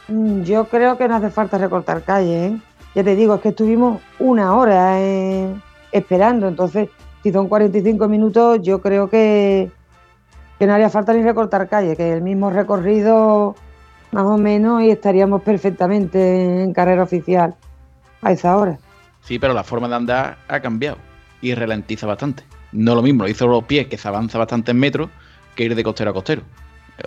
[0.08, 2.58] Mm, Yo creo que no hace falta recortar calles, ¿eh?
[2.95, 5.53] Ya te digo, es que estuvimos una hora eh,
[5.91, 6.88] esperando, entonces
[7.24, 9.70] si son 45 minutos, yo creo que,
[10.58, 13.56] que no haría falta ni recortar calles, que el mismo recorrido
[14.12, 17.56] más o menos y estaríamos perfectamente en carrera oficial
[18.22, 18.78] a esa hora.
[19.26, 20.98] Sí, pero la forma de andar ha cambiado
[21.42, 22.44] y ralentiza bastante.
[22.72, 25.10] No lo mismo, lo hizo los pies, que se avanza bastante en metros,
[25.56, 26.44] que ir de costero a costero.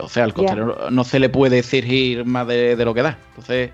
[0.00, 3.18] O sea, al costero no se le puede exigir más de, de lo que da.
[3.30, 3.70] Entonces,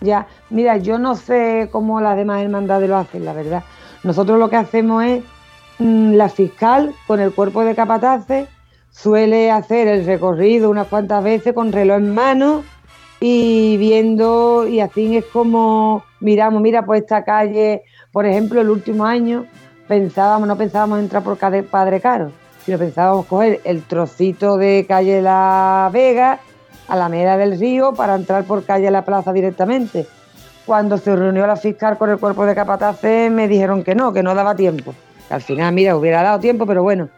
[0.00, 3.64] Ya, mira, yo no sé cómo las demás hermandades lo hacen, la verdad.
[4.02, 5.22] Nosotros lo que hacemos es,
[5.78, 8.48] mm, la fiscal con el cuerpo de capataces
[8.90, 12.64] suele hacer el recorrido unas cuantas veces con reloj en mano
[13.20, 19.04] y viendo, y así es como miramos, mira, pues esta calle, por ejemplo, el último
[19.04, 19.46] año
[19.86, 22.32] pensábamos, no pensábamos entrar por Padre Caro,
[22.64, 26.40] sino pensábamos coger el trocito de calle La Vega,
[26.88, 30.06] Alameda del Río, para entrar por calle La Plaza directamente.
[30.64, 34.22] Cuando se reunió la fiscal con el cuerpo de capataces, me dijeron que no, que
[34.22, 34.94] no daba tiempo.
[35.28, 37.08] Al final, mira, hubiera dado tiempo, pero bueno,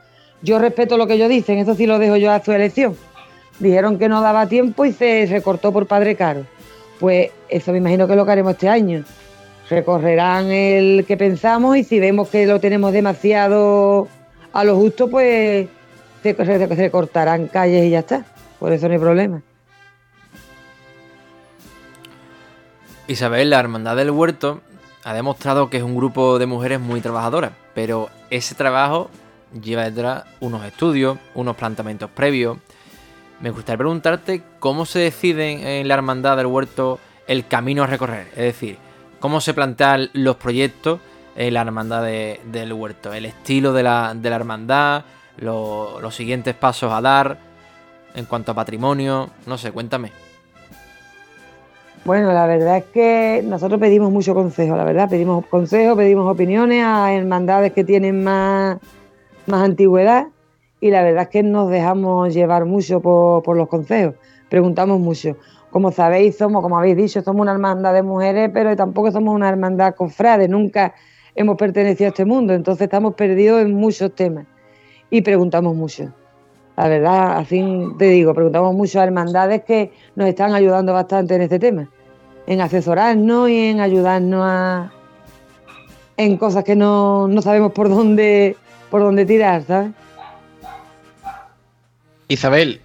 [0.42, 2.96] yo respeto lo que ellos dicen, eso sí lo dejo yo a su elección.
[3.58, 6.46] Dijeron que no daba tiempo y se recortó por Padre Caro.
[6.98, 9.04] Pues eso me imagino que lo que haremos este año.
[9.70, 14.08] Recorrerán el que pensamos y si vemos que lo tenemos demasiado
[14.52, 15.68] a lo justo, pues
[16.22, 18.24] se, se- se cortarán calles y ya está.
[18.58, 19.42] Por eso no hay problema.
[23.08, 24.60] Isabel, la Hermandad del Huerto
[25.04, 29.10] ha demostrado que es un grupo de mujeres muy trabajadoras, pero ese trabajo
[29.60, 32.58] lleva detrás unos estudios, unos planteamientos previos.
[33.42, 38.28] Me gustaría preguntarte cómo se decide en la Hermandad del Huerto el camino a recorrer,
[38.32, 38.78] es decir,
[39.20, 41.00] cómo se plantean los proyectos
[41.36, 45.04] en la Hermandad de- del Huerto, el estilo de la, Hermandad,
[45.38, 47.38] lo- los siguientes pasos a dar
[48.14, 50.12] en cuanto a patrimonio, no sé, cuéntame.
[52.04, 56.84] Bueno, la verdad es que nosotros pedimos mucho consejo, la verdad, pedimos consejo, pedimos opiniones
[56.84, 58.78] a hermandades que tienen más,
[59.46, 60.26] más antigüedad
[60.82, 64.16] y la verdad es que nos dejamos llevar mucho por, por los consejos,
[64.50, 65.36] preguntamos mucho.
[65.70, 69.48] Como sabéis, somos, como habéis dicho, somos una hermandad de mujeres, pero tampoco somos una
[69.48, 70.92] hermandad cofrade, nunca
[71.36, 74.44] hemos pertenecido a este mundo, entonces estamos perdidos en muchos temas
[75.08, 76.12] y preguntamos mucho.
[76.76, 77.64] La verdad, así
[77.96, 81.88] te digo, preguntamos mucho a hermandades que nos están ayudando bastante en este tema,
[82.48, 84.92] en asesorarnos y en ayudarnos a,
[86.16, 88.56] en cosas que no, no sabemos por dónde,
[88.90, 89.92] por dónde tirar, ¿sabes?
[92.32, 92.80] Isabel,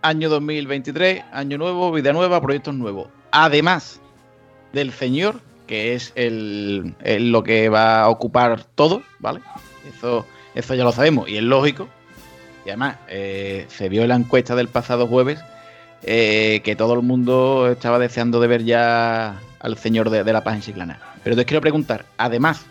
[0.00, 3.08] año 2023, año nuevo, vida nueva, proyectos nuevos.
[3.30, 4.00] Además
[4.72, 9.40] del señor, que es el, lo que va a ocupar todo, ¿vale?
[9.94, 11.86] Eso, eso ya lo sabemos y es lógico.
[12.64, 15.38] Y además, eh, se vio en la encuesta del pasado jueves
[16.02, 20.42] eh, que todo el mundo estaba deseando de ver ya al señor de, de la
[20.42, 20.98] paz en Chiclana.
[21.22, 22.64] Pero te quiero preguntar, además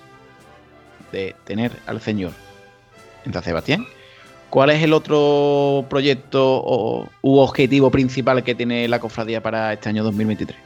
[1.11, 2.31] de tener al señor
[3.23, 3.85] en San Sebastián,
[4.55, 9.89] ¿Cuál es el otro proyecto o, u objetivo principal que tiene la cofradía para este
[9.89, 10.57] año 2023?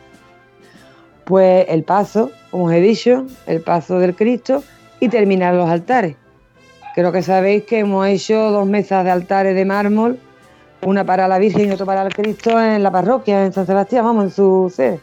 [1.25, 4.63] Pues el paso, como os he dicho, el paso del Cristo
[4.99, 6.17] y terminar los altares.
[6.93, 10.19] Creo que sabéis que hemos hecho dos mesas de altares de mármol,
[10.83, 14.05] una para la Virgen y otra para el Cristo en la parroquia, en San Sebastián,
[14.05, 14.99] vamos, en su sede.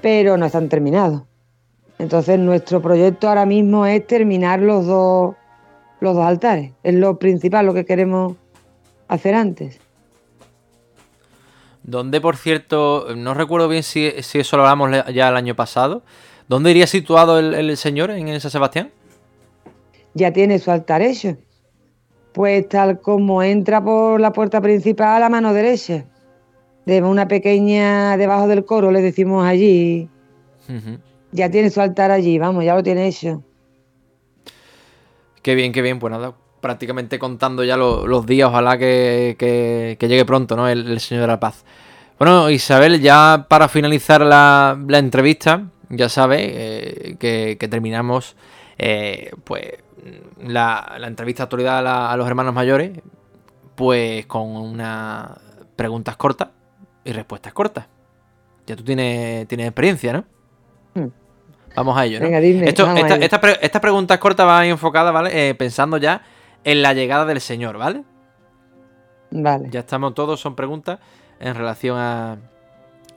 [0.00, 1.22] Pero no están terminados.
[1.98, 5.34] Entonces nuestro proyecto ahora mismo es terminar los dos,
[6.02, 6.72] los dos altares.
[6.82, 8.34] Es lo principal, lo que queremos
[9.08, 9.80] hacer antes.
[11.82, 16.02] Donde, por cierto, no recuerdo bien si, si eso lo hablamos ya el año pasado.
[16.48, 18.90] ¿Dónde iría situado el, el señor en, en San Sebastián?
[20.14, 21.36] ya tiene su altar hecho.
[22.32, 26.04] Pues tal como entra por la puerta principal a mano derecha,
[26.86, 30.08] de una pequeña debajo del coro, le decimos allí,
[31.30, 33.42] ya tiene su altar allí, vamos, ya lo tiene hecho.
[35.42, 35.98] Qué bien, qué bien.
[35.98, 38.48] Pues nada, prácticamente contando ya lo- los días.
[38.48, 40.68] Ojalá que, que- llegue pronto, ¿no?
[40.68, 41.64] El, señor de la paz.
[42.18, 48.36] Bueno, Isabel, ya para finalizar la, la entrevista, ya sabe eh, que, terminamos
[48.78, 49.62] eh, pues
[50.40, 52.92] la, la entrevista actualidad a, los hermanos mayores,
[53.74, 55.30] pues con unas
[55.74, 56.50] preguntas cortas
[57.04, 57.86] y respuestas cortas.
[58.66, 61.12] Ya tú tienes, tienes experiencia, ¿no?
[61.74, 62.26] Vamos a ello, ¿no?
[62.26, 63.24] Venga, dime, Esto- vamos a esta- ello.
[63.24, 65.50] esta pre- estas preguntas cortas van enfocadas, ¿vale?
[65.50, 66.22] Eh, pensando ya
[66.64, 68.02] en la llegada del Señor, ¿vale?
[69.30, 69.68] Vale.
[69.70, 70.98] Ya estamos todos, son preguntas
[71.40, 72.32] en relación a,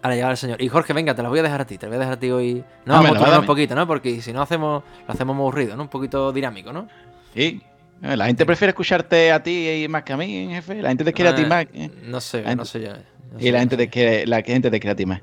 [0.02, 0.62] a la llegada del Señor.
[0.62, 2.14] Y Jorge, venga, te las voy a dejar a ti, te las voy a dejar
[2.14, 2.64] a ti hoy.
[2.86, 3.86] No, Dámela, vamos a tomar un poquito, ¿no?
[3.86, 5.84] Porque si no hacemos, lo hacemos muy aburrido, ¿no?
[5.84, 6.88] Un poquito dinámico, ¿no?
[7.34, 7.62] Sí.
[8.02, 10.82] Eh, La gente prefiere escucharte a ti más que a mí, jefe.
[10.82, 11.66] La gente te quiere a ti Ah, más.
[11.74, 11.90] eh.
[12.04, 12.90] No sé, no sé yo.
[12.94, 15.22] no Y sé, la no gente, te quiere, la gente te quiere a ti más.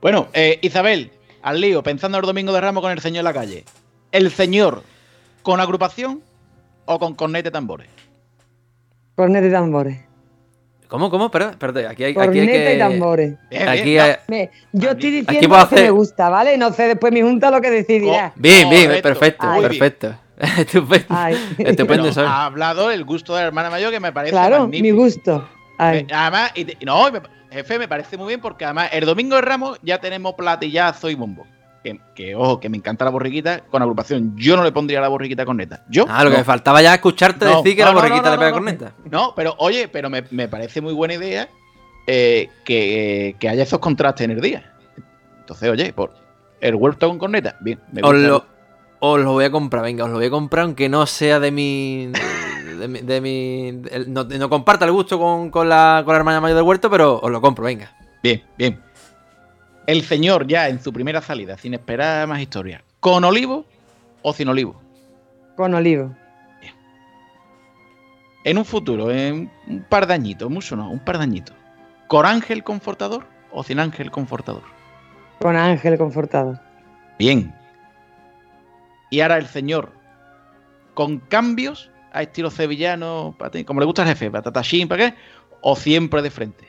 [0.00, 1.12] Bueno, eh, Isabel,
[1.42, 3.64] al lío, pensando el domingo de Ramos con el señor en la calle.
[4.12, 4.82] ¿El señor
[5.42, 6.22] con agrupación
[6.84, 7.88] o con cornete y tambores?
[9.16, 9.98] Corneta y tambores.
[10.88, 11.26] ¿Cómo, cómo?
[11.26, 12.74] Espérate, aquí hay, aquí hay que...
[12.74, 13.34] y tambores.
[13.66, 16.58] Aquí hay- Me- yo estoy aquí diciendo lo que me hacer- gusta, ¿vale?
[16.58, 18.32] No sé después mi junta lo que decidirá.
[18.36, 19.08] Bien, bien, Correcto.
[19.08, 19.62] perfecto, Ay.
[19.62, 20.14] perfecto.
[20.58, 21.06] Estupendo.
[21.08, 21.34] Ay.
[21.58, 24.82] Estupendo, Pero ha hablado el gusto de la hermana mayor que me parece Claro, magnífico.
[24.82, 25.48] mi gusto.
[25.78, 26.06] Ay.
[26.12, 27.22] Además, y te- no, me-
[27.52, 31.14] jefe, me parece muy bien porque además el domingo de Ramos ya tenemos platillazo y
[31.14, 31.46] bombo.
[31.84, 34.36] Que, que, ojo, que me encanta la borriquita con agrupación.
[34.36, 35.84] Yo no le pondría la borriquita con neta.
[35.88, 36.04] Yo.
[36.08, 38.38] Ah, lo que me faltaba ya es escucharte No, decir que no, la borriquita le
[38.38, 38.54] pega no.
[38.54, 38.92] corneta.
[39.10, 41.48] No, pero oye, pero me, me parece muy buena idea
[42.06, 44.72] eh, que, que haya esos contrastes en el día.
[45.40, 46.12] Entonces, oye, por
[46.60, 47.80] el huerto con corneta, bien.
[47.90, 48.44] Me Os lo,
[49.00, 51.50] os lo voy a comprar, venga, os lo voy a comprar aunque no sea de
[51.50, 52.12] mi.
[52.82, 53.00] De mi.
[53.00, 56.56] de mi- el- no, no comparta el gusto con, con la, con la hermana mayor
[56.56, 57.92] del huerto, pero os lo compro, venga.
[58.22, 58.80] Bien, bien.
[59.86, 63.64] El señor ya en su primera salida, sin esperar más historia, ¿con olivo
[64.22, 64.80] o sin olivo?
[65.56, 66.12] Con olivo.
[68.44, 71.54] En un futuro, en un par de añitos, mucho no, un par de añitos.
[72.08, 74.64] ¿Con ángel confortador o sin ángel confortador?
[75.40, 76.58] Con ángel confortado.
[77.18, 77.54] Bien.
[79.10, 79.92] Y ahora el señor,
[80.94, 83.36] con cambios a estilo sevillano,
[83.66, 85.16] como le gusta al jefe, patatachín, ¿para qué?
[85.60, 86.64] O siempre de frente.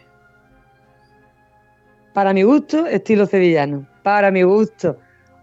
[2.14, 3.88] Para mi gusto, estilo sevillano.
[4.04, 4.98] Para mi gusto.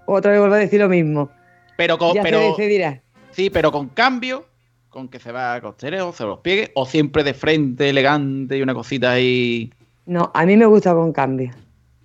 [0.07, 1.31] Otra vez vuelvo a decir lo mismo.
[1.77, 3.01] Pero con, ya pero, se decidirá.
[3.33, 4.47] sí, pero con cambio,
[4.89, 8.63] con que se va a costereo, se los pliegue, o siempre de frente, elegante y
[8.63, 9.73] una cosita ahí.
[10.07, 11.51] No, a mí me gusta con cambio.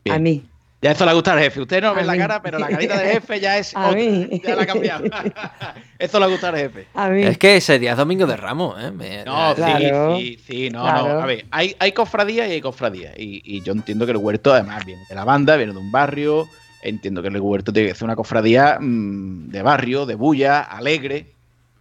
[0.09, 0.43] A mí.
[0.85, 1.61] Ya eso le gusta al jefe.
[1.61, 3.99] Usted no ve la cara, pero la carita del jefe ya es A otra.
[3.99, 4.39] mí.
[4.43, 5.03] Ya la ha cambiado.
[5.97, 6.85] eso le gusta al jefe.
[6.93, 7.23] A mí.
[7.23, 8.91] Es que ese día es domingo de Ramos, ¿eh?
[8.91, 10.15] Me- No, Claro.
[10.17, 11.07] sí, sí, sí, no, Claro.
[11.15, 11.21] no.
[11.21, 13.17] A ver, hay, hay cofradías y hay cofradías.
[13.17, 15.91] Y, y yo entiendo que el huerto, además, viene de la banda, viene de un
[15.91, 16.47] barrio.
[16.83, 21.25] Entiendo que el huerto tiene que ser una cofradía mm, de barrio, de bulla, alegre.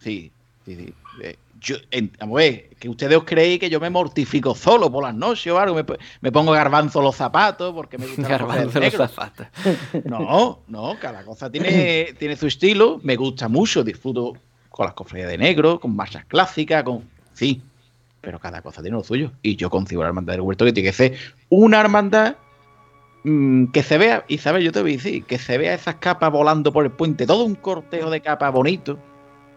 [0.00, 0.30] Sí,
[0.64, 0.94] sí, sí.
[1.64, 5.02] Yo, en- vamos a ver, que ustedes os creéis que yo me mortifico solo por
[5.02, 5.84] las noches o algo, me,
[6.20, 9.46] me pongo garbanzo los zapatos porque me gusta Garbanzo los zapatos.
[10.04, 13.00] No, no, cada cosa tiene, tiene su estilo.
[13.02, 14.34] Me gusta mucho, disfruto
[14.68, 17.02] con las cofradías de negro, con marchas clásicas, con.
[17.32, 17.62] Sí,
[18.20, 19.32] pero cada cosa tiene lo suyo.
[19.42, 21.16] Y yo concibo la hermandad del huerto que tiene que ser
[21.48, 22.36] una hermandad
[23.24, 26.30] mm, que se vea, Isabel, yo te voy a decir, que se vea esas capas
[26.30, 28.98] volando por el puente, todo un cortejo de capas bonito,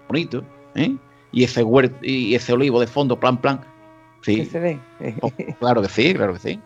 [0.08, 0.44] bonito,
[0.76, 0.96] ¿eh?
[1.32, 3.62] Y ese huerto, y ese olivo de fondo, plan, plan.
[4.22, 4.80] Que Sí, se ve.
[5.22, 6.60] oh, claro que sí, claro que sí.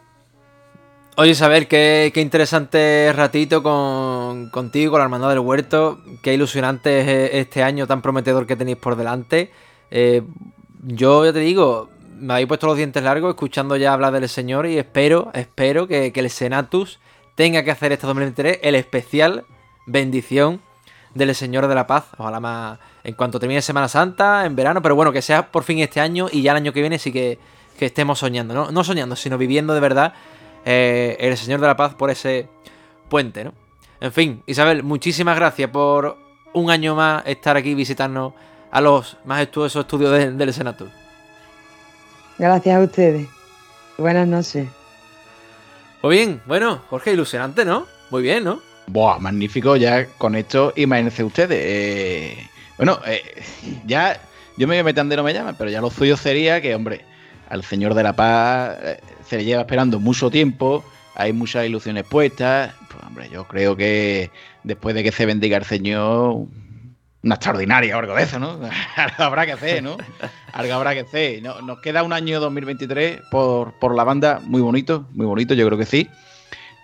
[1.17, 5.99] Oye, saber qué, qué interesante ratito con, contigo, con la Hermandad del Huerto.
[6.23, 9.51] Qué ilusionante es eh, este año tan prometedor que tenéis por delante.
[9.91, 10.21] Eh,
[10.83, 14.65] yo ya te digo, me habéis puesto los dientes largos escuchando ya hablar del Señor
[14.67, 16.99] y espero, espero que, que el Senatus
[17.35, 19.43] tenga que hacer este 2023 el especial
[19.85, 20.61] bendición
[21.13, 22.05] del Señor de la Paz.
[22.17, 25.79] Ojalá más en cuanto termine Semana Santa, en verano, pero bueno, que sea por fin
[25.79, 27.39] este año y ya el año que viene sí que,
[27.77, 28.71] que estemos soñando, ¿no?
[28.71, 30.13] No soñando, sino viviendo de verdad
[30.65, 32.47] eh, el Señor de la Paz por ese
[33.09, 33.53] puente, ¿no?
[33.99, 36.17] En fin, Isabel, muchísimas gracias por
[36.53, 38.33] un año más estar aquí visitarnos
[38.71, 40.89] a los majestuosos estudios de- del Senatus.
[42.37, 43.27] Gracias a ustedes.
[43.97, 44.67] Buenas noches.
[46.01, 47.85] Pues bien, bueno, Jorge, ilusionante, ¿no?
[48.09, 48.59] Muy bien, ¿no?
[48.87, 51.59] Buah, magnífico, ya con esto, imagínense ustedes.
[51.61, 52.49] eh,
[52.85, 53.21] bueno, eh,
[53.85, 54.19] ya,
[54.57, 56.73] yo me voy a meter donde no me llaman, pero ya lo suyo sería que,
[56.75, 57.01] hombre,
[57.49, 60.83] al Señor de la Paz eh, se le lleva esperando mucho tiempo,
[61.15, 62.73] hay muchas ilusiones puestas.
[62.91, 64.31] Pues, hombre, yo creo que
[64.63, 66.45] después de que se bendiga el Señor,
[67.23, 68.59] una extraordinaria o algo de eso, ¿no?
[68.95, 69.97] algo habrá que hacer, ¿no?
[70.53, 71.41] Algo habrá que hacer.
[71.43, 75.65] No- nos queda un año 2023 por, por la banda, muy bonito, muy bonito, yo
[75.67, 76.09] creo que sí.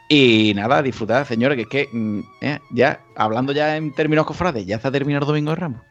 [0.10, 4.66] Y nada, disfrutar, señores, que es que mm, eh, ya, hablando ya en términos cofrades,
[4.66, 5.82] ya está terminado el Domingo de Ramos.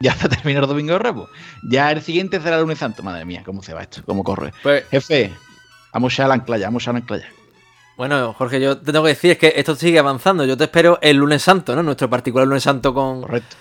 [0.00, 1.30] Ya está terminado el Domingo de Ramos.
[1.62, 3.02] Ya el siguiente será el lunes santo.
[3.02, 4.52] Madre mía, cómo se va esto, cómo corre.
[4.62, 5.32] Pues, Jefe,
[5.92, 7.28] vamos ya al ancla ya, vamos ya al ancla ya.
[7.96, 10.44] bueno, Jorge, yo te tengo que decir es que esto sigue avanzando.
[10.44, 11.82] Yo te espero el lunes santo, ¿no?
[11.84, 13.56] Nuestro particular lunes santo con, Correcto.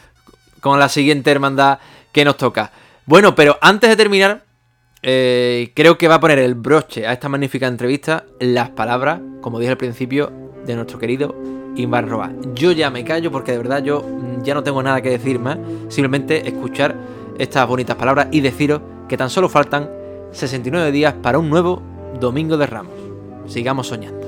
[0.60, 1.78] con la siguiente hermandad
[2.11, 2.72] que nos toca.
[3.06, 4.43] Bueno, pero antes de terminar,
[5.05, 9.59] eh, creo que va a poner el broche a esta magnífica entrevista las palabras, como
[9.59, 10.31] dije al principio,
[10.65, 11.35] de nuestro querido
[11.75, 12.31] y Barroa.
[12.55, 15.39] Yo ya me callo porque de verdad yo mm, ya no tengo nada que decir
[15.39, 15.57] más,
[15.89, 16.95] simplemente escuchar
[17.38, 19.89] estas bonitas palabras y deciros que tan solo faltan
[20.31, 21.81] 69 días para un nuevo
[22.17, 22.93] Domingo de Ramos.
[23.47, 24.23] Sigamos soñando.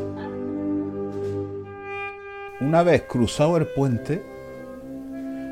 [2.59, 4.23] Una vez cruzado el puente,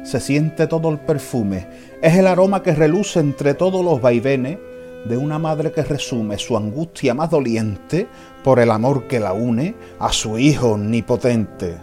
[0.03, 1.67] se siente todo el perfume.
[2.01, 4.57] Es el aroma que reluce entre todos los vaivenes
[5.05, 8.07] de una madre que resume su angustia más doliente
[8.43, 11.77] por el amor que la une a su hijo omnipotente.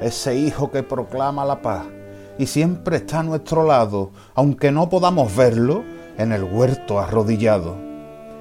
[0.00, 1.84] Ese hijo que proclama la paz
[2.38, 5.84] y siempre está a nuestro lado, aunque no podamos verlo
[6.18, 7.76] en el huerto arrodillado.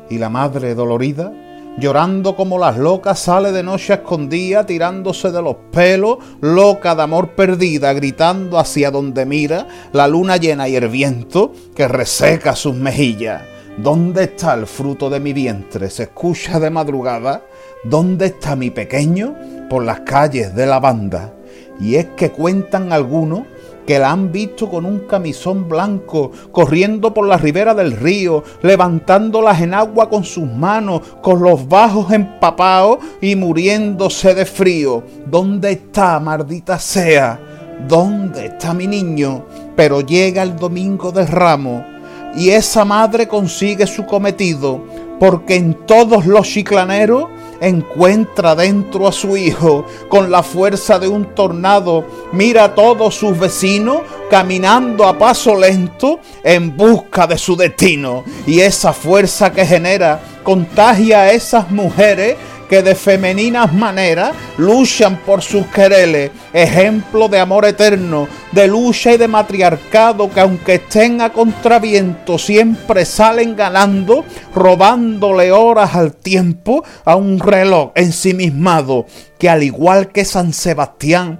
[0.09, 1.31] Y la madre dolorida,
[1.77, 7.03] llorando como las locas, sale de noche a escondida, tirándose de los pelos, loca de
[7.03, 12.75] amor perdida, gritando hacia donde mira la luna llena y el viento que reseca sus
[12.75, 13.52] mejillas.
[13.77, 15.89] ¿Dónde está el fruto de mi vientre?
[15.89, 17.41] Se escucha de madrugada.
[17.83, 19.35] ¿Dónde está mi pequeño?
[19.67, 21.33] Por las calles de la banda.
[21.79, 23.41] Y es que cuentan algunos
[23.87, 29.59] que la han visto con un camisón blanco, corriendo por la ribera del río, levantándolas
[29.59, 35.03] en agua con sus manos, con los bajos empapados y muriéndose de frío.
[35.25, 37.39] ¿Dónde está, maldita sea?
[37.87, 39.45] ¿Dónde está mi niño?
[39.75, 41.92] Pero llega el domingo de ramo
[42.35, 44.83] y esa madre consigue su cometido,
[45.19, 47.25] porque en todos los chiclaneros
[47.61, 53.39] encuentra dentro a su hijo con la fuerza de un tornado, mira a todos sus
[53.39, 58.25] vecinos caminando a paso lento en busca de su destino.
[58.45, 62.35] Y esa fuerza que genera contagia a esas mujeres
[62.73, 69.17] que de femeninas maneras luchan por sus quereles, ejemplo de amor eterno, de lucha y
[69.17, 74.25] de matriarcado que aunque estén a contraviento siempre salen ganando,
[74.55, 79.05] robándole horas al tiempo a un reloj ensimismado
[79.37, 81.39] que al igual que San Sebastián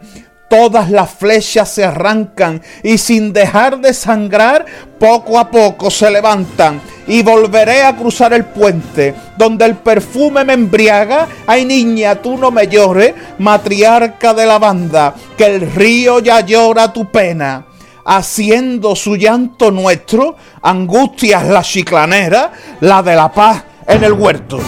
[0.53, 4.63] todas las flechas se arrancan y sin dejar de sangrar,
[4.99, 6.79] poco a poco se levantan.
[7.07, 11.27] Y volveré a cruzar el puente, donde el perfume me embriaga.
[11.47, 16.93] Ay niña, tú no me llores, matriarca de la banda, que el río ya llora
[16.93, 17.65] tu pena
[18.05, 22.51] haciendo su llanto nuestro, angustias la chiclanera,
[22.81, 24.59] la de la paz en el huerto.